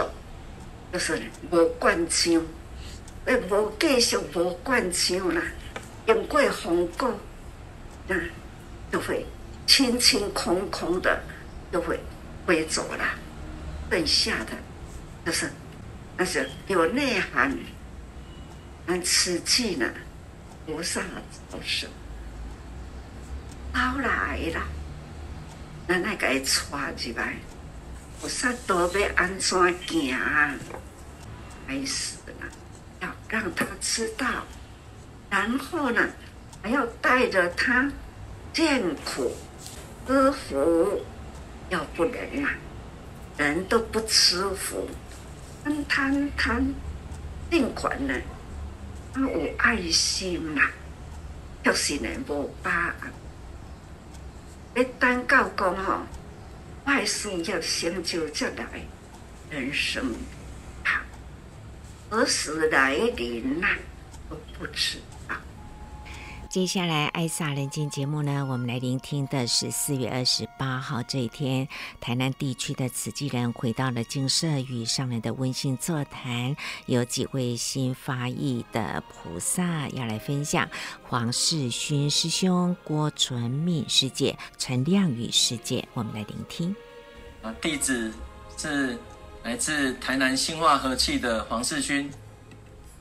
[0.91, 2.45] 就是无贯经，
[3.25, 5.41] 呃，无继续无贯经啦，
[6.05, 7.09] 因过风过，
[8.09, 8.15] 啊，
[8.91, 9.25] 就会
[9.65, 11.19] 清清空空的，
[11.71, 11.99] 就会
[12.45, 13.05] 飞走了。
[13.89, 14.51] 剩下的
[15.25, 15.49] 就是
[16.17, 17.55] 那是有内涵。
[18.85, 19.89] 那此际呢，
[20.65, 21.01] 菩萨
[21.51, 21.87] 招手，
[23.73, 24.61] 到来了，
[25.87, 27.35] 那那个抓起来，
[28.21, 29.57] 菩萨都要安怎
[29.87, 30.55] 行啊？
[31.67, 32.47] 开始了，
[33.01, 34.25] 要让他知道，
[35.29, 36.09] 然后呢，
[36.61, 37.91] 还要带着他
[38.53, 39.35] 见苦
[40.07, 41.01] 知福，
[41.69, 42.55] 要不然啊，
[43.37, 44.87] 人都不吃福，
[45.65, 46.73] 贪贪贪，
[47.51, 48.13] 尽管呢。
[49.13, 50.71] 他有爱心啦，
[51.63, 53.07] 就是呢无把握。
[54.75, 55.99] 要等到讲吼，
[56.83, 58.65] 快速要成就这来
[59.51, 60.03] 人生
[60.83, 61.05] 啊，
[62.09, 63.67] 何时来临呐？
[64.29, 65.12] 我不知道。
[66.53, 71.67] 接下来，爱萨人间节目呢，我们来聆听的是四月二十八号这一天，
[71.99, 80.69] 台南地区的慈济人回到了精舍与上人的温馨座谈，有几位新发意的菩萨要来分享。
[81.01, 86.75] 黄世勋师兄、郭纯敏师姐、陈亮宇师姐，我们来聆听。
[87.41, 88.13] 啊，弟子
[88.55, 88.95] 是
[89.41, 92.11] 来自台南兴化和气的黄世勋，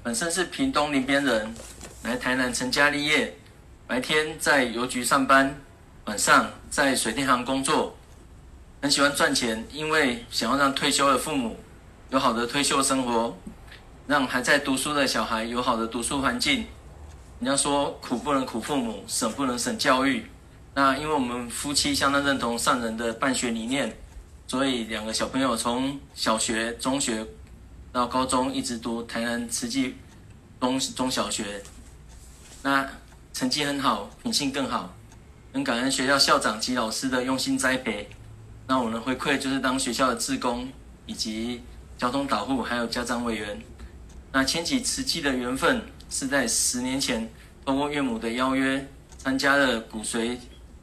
[0.02, 1.54] 本身是屏东林边人，
[2.04, 3.36] 来台南成家立业。
[3.86, 5.54] 白天在邮局上班，
[6.06, 7.94] 晚上在水电行工作，
[8.80, 11.56] 很喜欢赚钱，因为想要让退休的父母
[12.10, 13.36] 有好的退休生活，
[14.06, 16.66] 让还在读书的小孩有好的读书环境。
[17.40, 20.24] 人家说苦不能苦父母，省不能省教育。
[20.74, 23.94] 那因为我们夫妻相当认同上人的办学理念，
[24.46, 27.26] 所以两个小朋友从小学、中学
[27.92, 29.96] 到高中一直读台南慈济
[30.58, 31.62] 中中小学。
[32.62, 32.88] 那
[33.32, 34.94] 成绩很好，品性更好，
[35.52, 38.08] 很感恩学校校长及老师的用心栽培。
[38.66, 40.68] 那我们的回馈就是当学校的志工，
[41.06, 41.62] 以及
[41.96, 43.60] 交通导护，还有家长委员。
[44.30, 47.28] 那牵起慈济的缘分是在十年前，
[47.64, 48.86] 通过岳母的邀约，
[49.18, 50.36] 参加了骨髓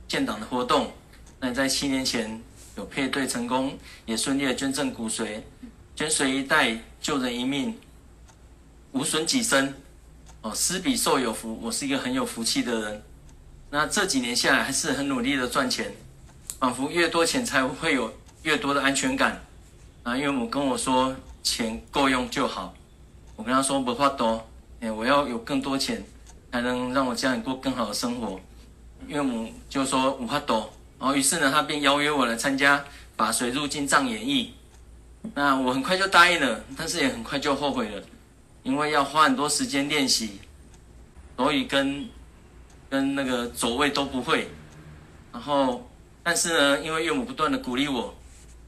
[0.07, 0.91] 建档的活动。
[1.39, 2.41] 那在七年前
[2.75, 5.39] 有配对成功，也顺利的捐赠骨髓，
[5.95, 7.77] 捐髓一袋救人一命，
[8.91, 9.73] 无损己身。
[10.41, 13.03] 哦，施比受有福，我是一个很有福气的人。
[13.69, 15.93] 那这几年下来，还是很努力的赚钱，
[16.59, 18.13] 仿佛越多钱才会有
[18.43, 19.41] 越多的安全感。
[20.03, 21.13] 啊，岳母跟我说，
[21.43, 22.73] 钱够用就好。
[23.35, 24.47] 我跟他说不怕多，
[24.79, 26.01] 哎，我要有更多钱，
[26.53, 28.39] 才能让我家人过更好的生活。
[29.07, 32.81] 岳母就说无法多，然后于是呢，他便邀约我来参加
[33.17, 34.53] 法水入经藏演义。
[35.35, 38.01] 那我很快就答应了，但是也很快就后悔了。
[38.63, 40.39] 因为要花很多时间练习，
[41.37, 42.07] 所以跟
[42.89, 44.49] 跟那个走位都不会。
[45.31, 45.89] 然后，
[46.23, 48.13] 但是呢，因为岳母不断的鼓励我，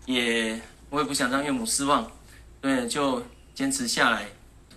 [0.06, 2.10] 也我也不想让岳母失望，
[2.62, 3.24] 对，就
[3.54, 4.28] 坚持下来。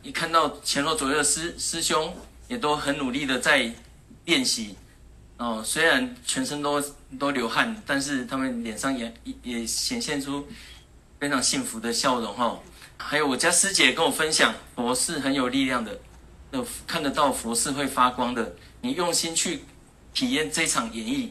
[0.03, 2.15] 一看到前后左右的师师兄
[2.49, 3.71] 也都很努力的在
[4.25, 4.77] 练习，
[5.37, 6.83] 哦，虽然全身都
[7.19, 10.47] 都流汗，但是他们脸上也也显现出
[11.19, 12.59] 非常幸福的笑容，哈。
[12.97, 15.99] 还有我家师姐跟我分享，佛是很有力量的，
[16.87, 18.55] 看得到佛是会发光的。
[18.81, 19.63] 你用心去
[20.15, 21.29] 体验这场演绎，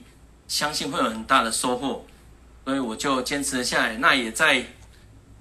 [0.47, 2.05] 相信会有很大的收获。
[2.65, 3.97] 所以我就坚持了下来。
[3.97, 4.63] 那也在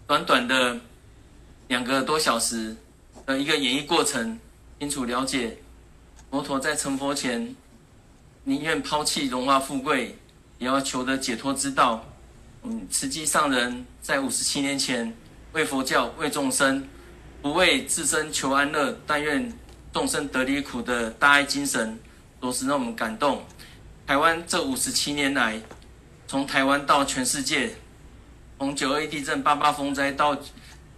[0.07, 0.81] 短短的
[1.69, 2.75] 两个多小时
[3.27, 4.39] 的一个演绎过程，
[4.81, 5.59] 清楚了解
[6.31, 7.55] 佛陀在成佛前，
[8.45, 10.17] 宁愿抛弃荣华富贵，
[10.59, 12.05] 也要求得解脱之道。
[12.63, 15.15] 嗯，慈济上人在五十七年前。
[15.53, 16.89] 为佛教，为众生，
[17.43, 19.53] 不为自身求安乐，但愿
[19.93, 21.99] 众生得离苦的大爱精神，
[22.41, 23.45] 着实让我们感动。
[24.07, 25.61] 台湾这五十七年来，
[26.27, 27.75] 从台湾到全世界，
[28.59, 30.35] 从九二一地震、八八风灾到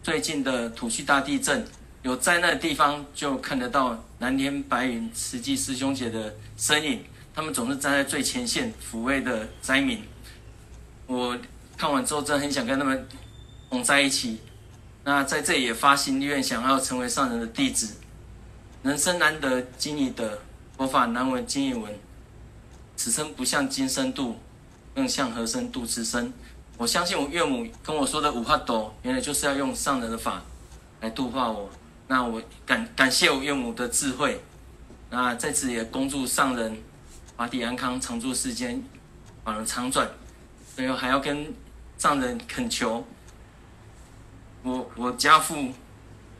[0.02, 1.66] 最近的土叙大地震，
[2.02, 7.02] 有灾难的地方就看得到蓝天白云、慈济师兄姐的身影，
[7.34, 10.00] 他们总是站在最前线抚慰的灾民。
[11.08, 11.36] 我
[11.76, 13.04] 看完之后，真的很想跟他们。
[13.74, 14.38] 同在一起，
[15.02, 17.96] 那在这里也发心愿，想要成为上人的弟子。
[18.84, 20.38] 人生难得经已得，
[20.76, 21.92] 佛法难闻经已闻。
[22.94, 24.38] 此生不向今生度，
[24.94, 26.32] 更向何生度此生？
[26.78, 30.40] 我相信我岳母跟我说的五法斗，原来就是要用上人的法
[31.00, 31.68] 来度化我。
[32.06, 34.40] 那我感感谢我岳母的智慧。
[35.10, 36.80] 那在此也恭祝上人
[37.36, 38.80] 法体安康，常住世间，
[39.42, 40.08] 法轮常转。
[40.76, 41.52] 最后还要跟
[41.98, 43.04] 上人恳求。
[44.64, 45.74] 我我家父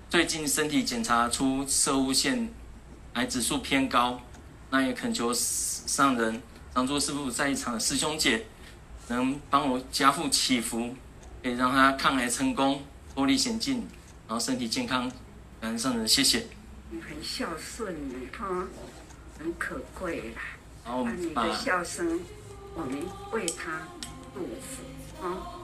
[0.08, 2.48] 最近身体检查出射物腺
[3.12, 4.18] 癌指数偏高，
[4.70, 8.46] 那也恳求上人常住师父在一场的师兄姐
[9.08, 10.94] 能帮我家父祈福，
[11.42, 12.82] 可以让他抗癌成功，
[13.14, 13.86] 脱离险境，
[14.26, 15.06] 然后身体健康。
[15.60, 16.46] 感恩上人，谢谢。
[16.90, 18.48] 你很孝顺，你看
[19.38, 20.40] 很可贵啦。
[20.82, 22.20] 然后你的孝顺，
[22.74, 23.02] 我们
[23.32, 23.86] 为他
[24.34, 25.60] 祝福啊。
[25.60, 25.63] 弟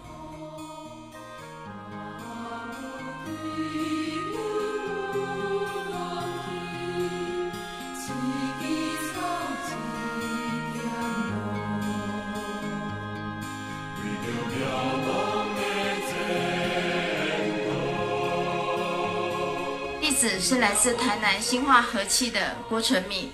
[20.01, 23.31] 弟子是来自台南新化和气的郭纯敏，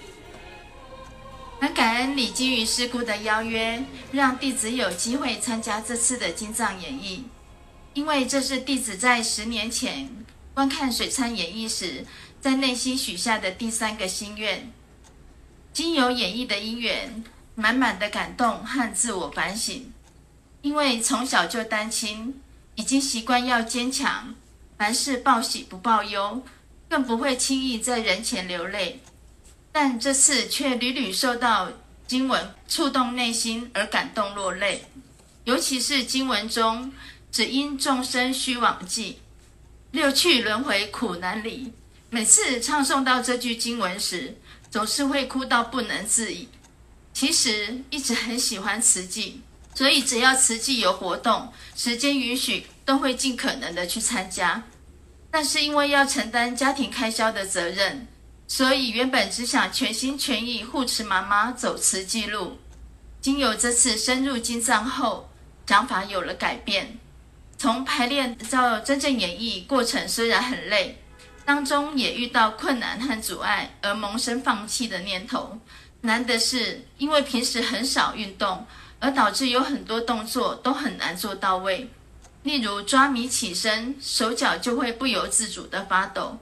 [1.60, 3.82] 很感恩李金鱼师姑的邀约，
[4.12, 7.22] 让弟子有机会参加这次的经藏演绎。
[7.96, 10.10] 因为这是弟子在十年前
[10.52, 12.04] 观看水忏演绎时，
[12.42, 14.70] 在内心许下的第三个心愿。
[15.72, 17.24] 经由演绎的因缘，
[17.54, 19.90] 满满的感动和自我反省。
[20.60, 22.38] 因为从小就单亲，
[22.74, 24.34] 已经习惯要坚强，
[24.76, 26.42] 凡事报喜不报忧，
[26.90, 29.00] 更不会轻易在人前流泪。
[29.72, 31.72] 但这次却屡屡受到
[32.06, 34.84] 经文触动内心而感动落泪，
[35.44, 36.92] 尤其是经文中
[37.36, 39.18] “只因众生虚妄计，
[39.90, 41.70] 六趣轮回苦难离”。
[42.08, 44.38] 每次唱诵到这句经文时，
[44.70, 46.48] 总是会哭到不能自已。
[47.12, 49.42] 其实一直很喜欢慈济，
[49.74, 54.62] 所以只要慈济有活动，时间允许，都会尽可能的去参加。
[55.30, 58.08] 但是因为要承担家庭开销的责任。
[58.48, 62.56] 所以原本只想全心全意护持妈妈走慈济路，
[63.20, 65.28] 经由这次深入经藏后，
[65.66, 66.98] 想法有了改变。
[67.58, 71.02] 从排练到真正演绎过程虽然很累，
[71.44, 75.58] 当中也遇到困难和阻碍，而萌生放弃的念头。
[76.02, 78.66] 难的是因为平时很少运动，
[79.00, 81.90] 而导致有很多动作都很难做到位。
[82.42, 86.38] 例如抓米起身，手脚就会不由自主地发抖。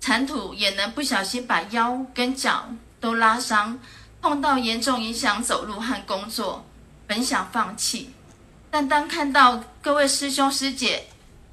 [0.00, 3.78] 铲土也能不小心把腰跟脚都拉伤，
[4.22, 6.64] 痛到严重影响走路和工作。
[7.06, 8.10] 本想放弃，
[8.72, 11.04] 但当看到各位师兄师姐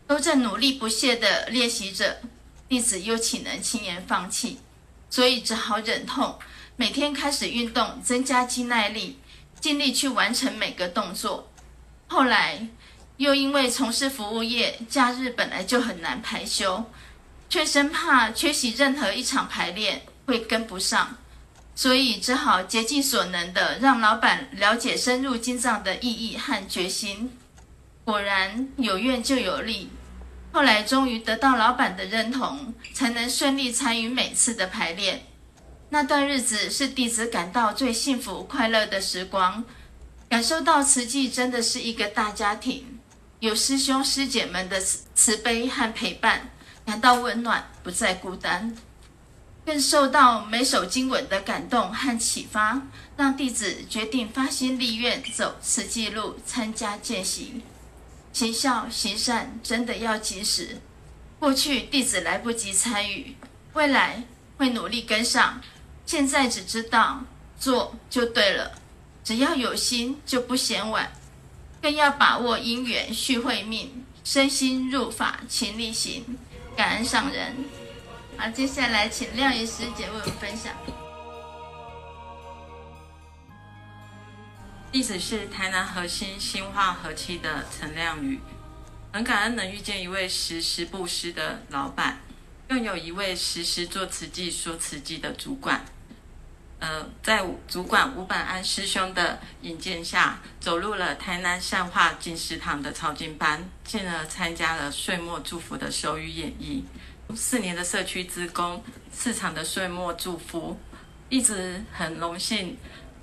[0.07, 2.21] 都在努力不懈地练习着，
[2.69, 4.57] 弟子又岂能轻言放弃？
[5.09, 6.39] 所以只好忍痛，
[6.77, 9.19] 每天开始运动，增加肌耐力，
[9.59, 11.51] 尽力去完成每个动作。
[12.07, 12.65] 后来
[13.17, 16.85] 又因为从事服务业，假日本来就很难排休。
[17.49, 21.17] 却生怕缺席任何一场排练会跟不上，
[21.79, 27.31] 所以只好竭尽所能的让老板了解深入经藏的意义和决心。
[28.03, 29.89] 果然有愿就有力，
[30.51, 35.23] 后来终于得到老板的认同，才能顺利参与每次的排练。
[35.87, 39.63] 那段日子是弟子感到最幸福快乐的时光，
[40.27, 42.99] 感受到慈济真的是一个大家庭，
[43.39, 46.49] 有师兄师姐们的慈慈悲和陪伴。
[46.85, 48.75] 感到温暖，不再孤单，
[49.65, 52.81] 更受到每首经文的感动和启发，
[53.15, 57.61] 让弟子决定发心立愿走此记录，参加践行。
[58.33, 60.79] 行孝行善真的要及时，
[61.39, 63.35] 过去弟子来不及参与，
[63.73, 64.23] 未来
[64.57, 65.61] 会努力跟上。
[66.05, 67.23] 现在只知道
[67.59, 68.71] 做就对了，
[69.23, 71.11] 只要有心就不嫌晚，
[71.81, 76.23] 更要把握因缘续慧命，身心入法勤力行。
[76.75, 77.55] 感恩上人，
[78.39, 80.73] 好，接下来请亮仪师姐为我们分享。
[84.93, 88.39] 弟子是台南核心兴化和气的陈亮宇，
[89.11, 92.21] 很感恩能遇见一位时时布施的老板，
[92.69, 95.83] 更有一位时时做慈济说慈济的主管。
[96.79, 106.83] 呃，在主管吴本安师兄的引荐下，走入了台南善化静思堂的超经班，进而参加了岁末祝福的手语演绎。
[107.35, 110.77] 四年的社区职工，四场的岁末祝福，
[111.29, 112.77] 一直很荣幸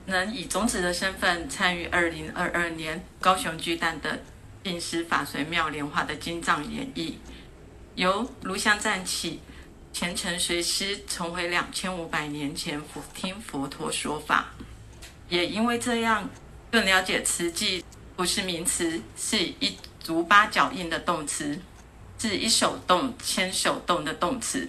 [0.06, 4.20] 能以种子的身份参与二零二二年高雄巨蛋的
[4.62, 7.14] 静思法随妙莲华的金藏演绎，
[7.94, 9.40] 由炉香赞起。
[9.92, 14.48] 虔诚随师重回两千五百年前佛听佛陀说法，
[15.30, 16.28] 也因为这样
[16.70, 17.82] 更了解慈济
[18.14, 21.58] 不是名词，是一足八脚印的动词，
[22.18, 24.68] 是一手动牵手动的动词。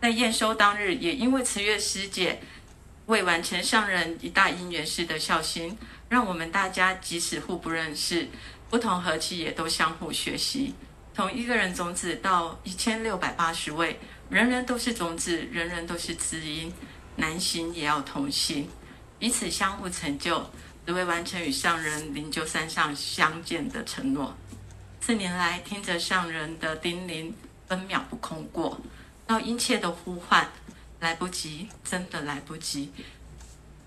[0.00, 2.40] 在验收当日，也因为慈月师姐
[3.06, 5.76] 为完成上人一大因缘事的孝心，
[6.08, 8.28] 让我们大家即使互不认识，
[8.68, 10.74] 不同和气也都相互学习，
[11.14, 13.98] 从一个人种子到一千六百八十位。
[14.30, 16.72] 人人都是种子，人人都是知音，
[17.16, 18.68] 难行也要同行，
[19.18, 20.50] 彼此相互成就，
[20.86, 24.34] 只为完成与上人灵鹫山上相见的承诺。
[25.06, 27.30] 四年来，听着上人的叮咛，
[27.68, 28.80] 分秒不空过，
[29.26, 30.48] 到殷切的呼唤，
[30.98, 32.90] 来不及，真的来不及。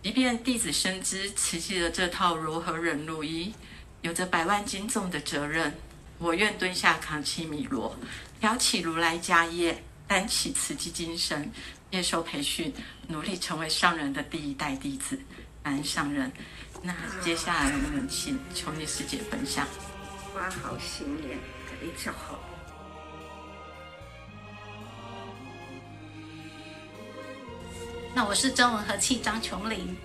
[0.03, 3.51] 即便弟子深知慈济的这套如何忍辱衣，
[4.03, 5.73] 有着百万斤重的责任，
[6.19, 7.95] 我愿蹲下扛起米箩，
[8.39, 9.81] 挑起如来家业。
[10.07, 11.51] 担起慈济精神，
[11.91, 12.71] 接受培训，
[13.07, 15.19] 努力成为上人的第一代弟子。
[15.63, 16.31] 感恩上人。
[16.83, 19.67] 那接下来我们请求你师姐分享。
[20.37, 21.35] 花好心念，
[21.81, 22.39] 一直好。
[28.13, 29.97] 那我是真文和气张琼玲。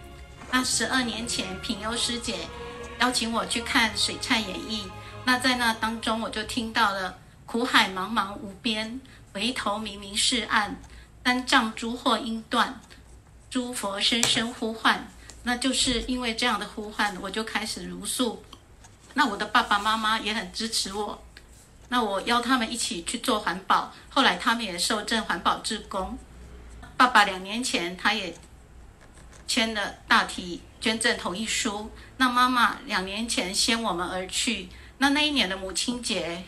[0.50, 2.48] 那十二年前，品优师姐
[2.98, 4.86] 邀请我去看《水忏演义》，
[5.26, 8.98] 那在那当中，我就听到了“苦海茫茫无边，
[9.34, 10.76] 回头明明是岸，
[11.22, 12.80] 三障诸祸应断，
[13.50, 15.06] 诸佛声声呼唤”。
[15.44, 18.42] 那就是因为这样的呼唤，我就开始如数。
[19.14, 21.22] 那我的爸爸妈妈也很支持我。
[21.88, 26.18] 那我邀他们一起去做环保，后来他们也受证环保志工。
[26.96, 28.34] 爸爸两年前他也。
[29.44, 31.90] 签了大体捐赠同意书。
[32.16, 34.70] 那妈妈两年前先我们而去。
[34.96, 36.42] 那那一年的母亲节，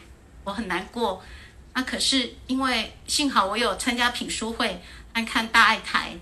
[0.44, 1.22] 我很难过。
[1.74, 4.80] 那可是因为幸好我有参加品书会，
[5.12, 6.16] 爱看大爱台，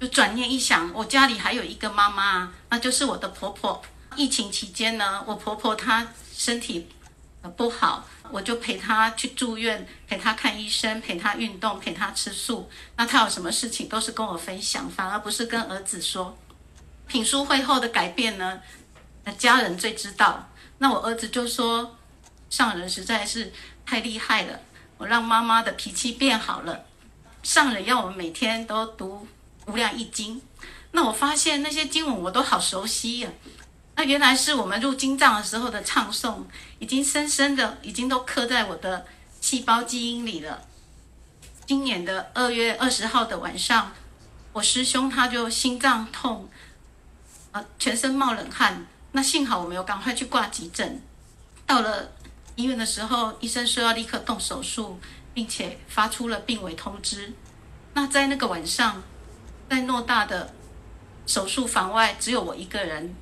[0.00, 3.80] 就转念一想，我家里还有一个妈妈，那就是我的婆婆。
[4.16, 6.88] 疫情期间呢，我婆婆她身体
[7.56, 12.68] 不好，我就陪她去住院，陪她看医生，陪她运动，陪她吃素。
[12.96, 16.36] 那她有什么事情都是跟我分享，反而不是跟儿子说。
[17.06, 18.60] 品书会后的改变呢，
[19.24, 20.48] 那家人最知道。
[20.78, 21.96] 那我儿子就说，
[22.50, 23.52] 上人实在是
[23.84, 24.60] 太厉害了，
[24.96, 26.84] 我让妈妈的脾气变好了。
[27.42, 29.26] 上人要我们每天都读
[29.66, 30.40] 无量义经，
[30.92, 33.30] 那我发现那些经文我都好熟悉呀、
[33.96, 36.42] 那原来是我们入经藏的时候的唱诵，
[36.78, 39.06] 已经深深的，已经都刻在我的
[39.40, 40.62] 细胞基因里了。
[41.64, 43.92] 今年的二月二十号的晚上，
[44.52, 46.48] 我师兄他就心脏痛，
[47.52, 48.84] 呃，全身冒冷汗。
[49.12, 51.00] 那幸好我没有赶快去挂急诊。
[51.64, 52.10] 到了
[52.56, 54.98] 医院的时候，医生说要立刻动手术，
[55.32, 57.32] 并且发出了病危通知。
[57.94, 59.02] 那在那个晚上，
[59.70, 60.52] 在诺大的
[61.26, 63.14] 手术房外，只有我一个人。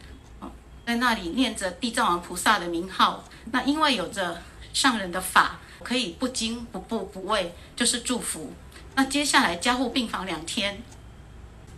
[0.84, 8.52] 在那里念着地藏王菩萨的名号，那因为有着上人的法，可以不惊不怖不畏，就是祝福。
[8.94, 10.82] 那接下来加护病房两天，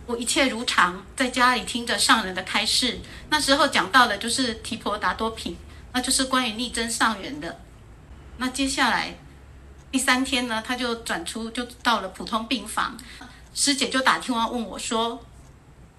[0.05, 2.99] 我一切如常，在家里听着上人的开示。
[3.29, 5.55] 那时候讲到的就是提婆达多品，
[5.93, 7.59] 那就是关于逆增上缘的。
[8.37, 9.15] 那接下来
[9.91, 12.97] 第三天呢，他就转出，就到了普通病房。
[13.53, 15.23] 师姐就打电话问我说：“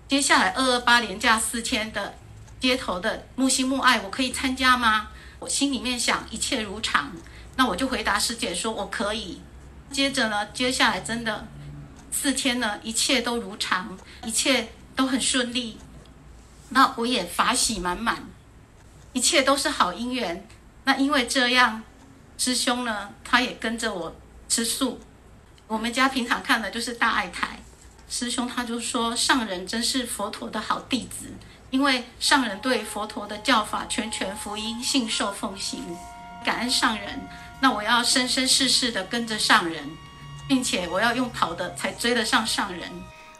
[0.06, 2.14] 接下来二二八连假四天的。”
[2.60, 5.08] 街头的木心木爱，我可以参加吗？
[5.38, 7.12] 我心里面想一切如常，
[7.56, 9.40] 那我就回答师姐说我可以。
[9.90, 11.46] 接着呢，接下来真的
[12.10, 15.78] 四天呢，一切都如常，一切都很顺利。
[16.70, 18.24] 那我也法喜满满，
[19.12, 20.48] 一切都是好姻缘。
[20.84, 21.82] 那因为这样，
[22.38, 24.16] 师兄呢，他也跟着我
[24.48, 24.98] 吃素。
[25.68, 27.60] 我们家平常看的就是大爱台，
[28.08, 31.26] 师兄他就说上人真是佛陀的好弟子。
[31.76, 35.84] 因为上人对佛陀的教法全权福音信受奉行，
[36.42, 37.28] 感恩上人。
[37.60, 39.86] 那我要生生世世的跟着上人，
[40.48, 42.90] 并且我要用跑的才追得上上人。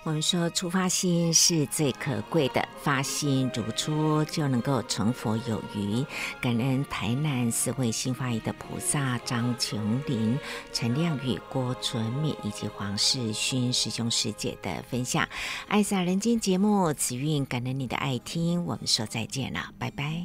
[0.07, 6.07] 我们说，出发心是最可贵的，发心如初就能够成佛有余。
[6.41, 10.39] 感恩台南四会兴法义的菩萨张琼林、
[10.73, 15.29] 陈亮宇、郭纯敏以及黄世勋师兄师姐的分享。
[15.67, 20.25] 爱撒人间节目，慈蕴感恩你的爱听，我们说再见了，拜拜。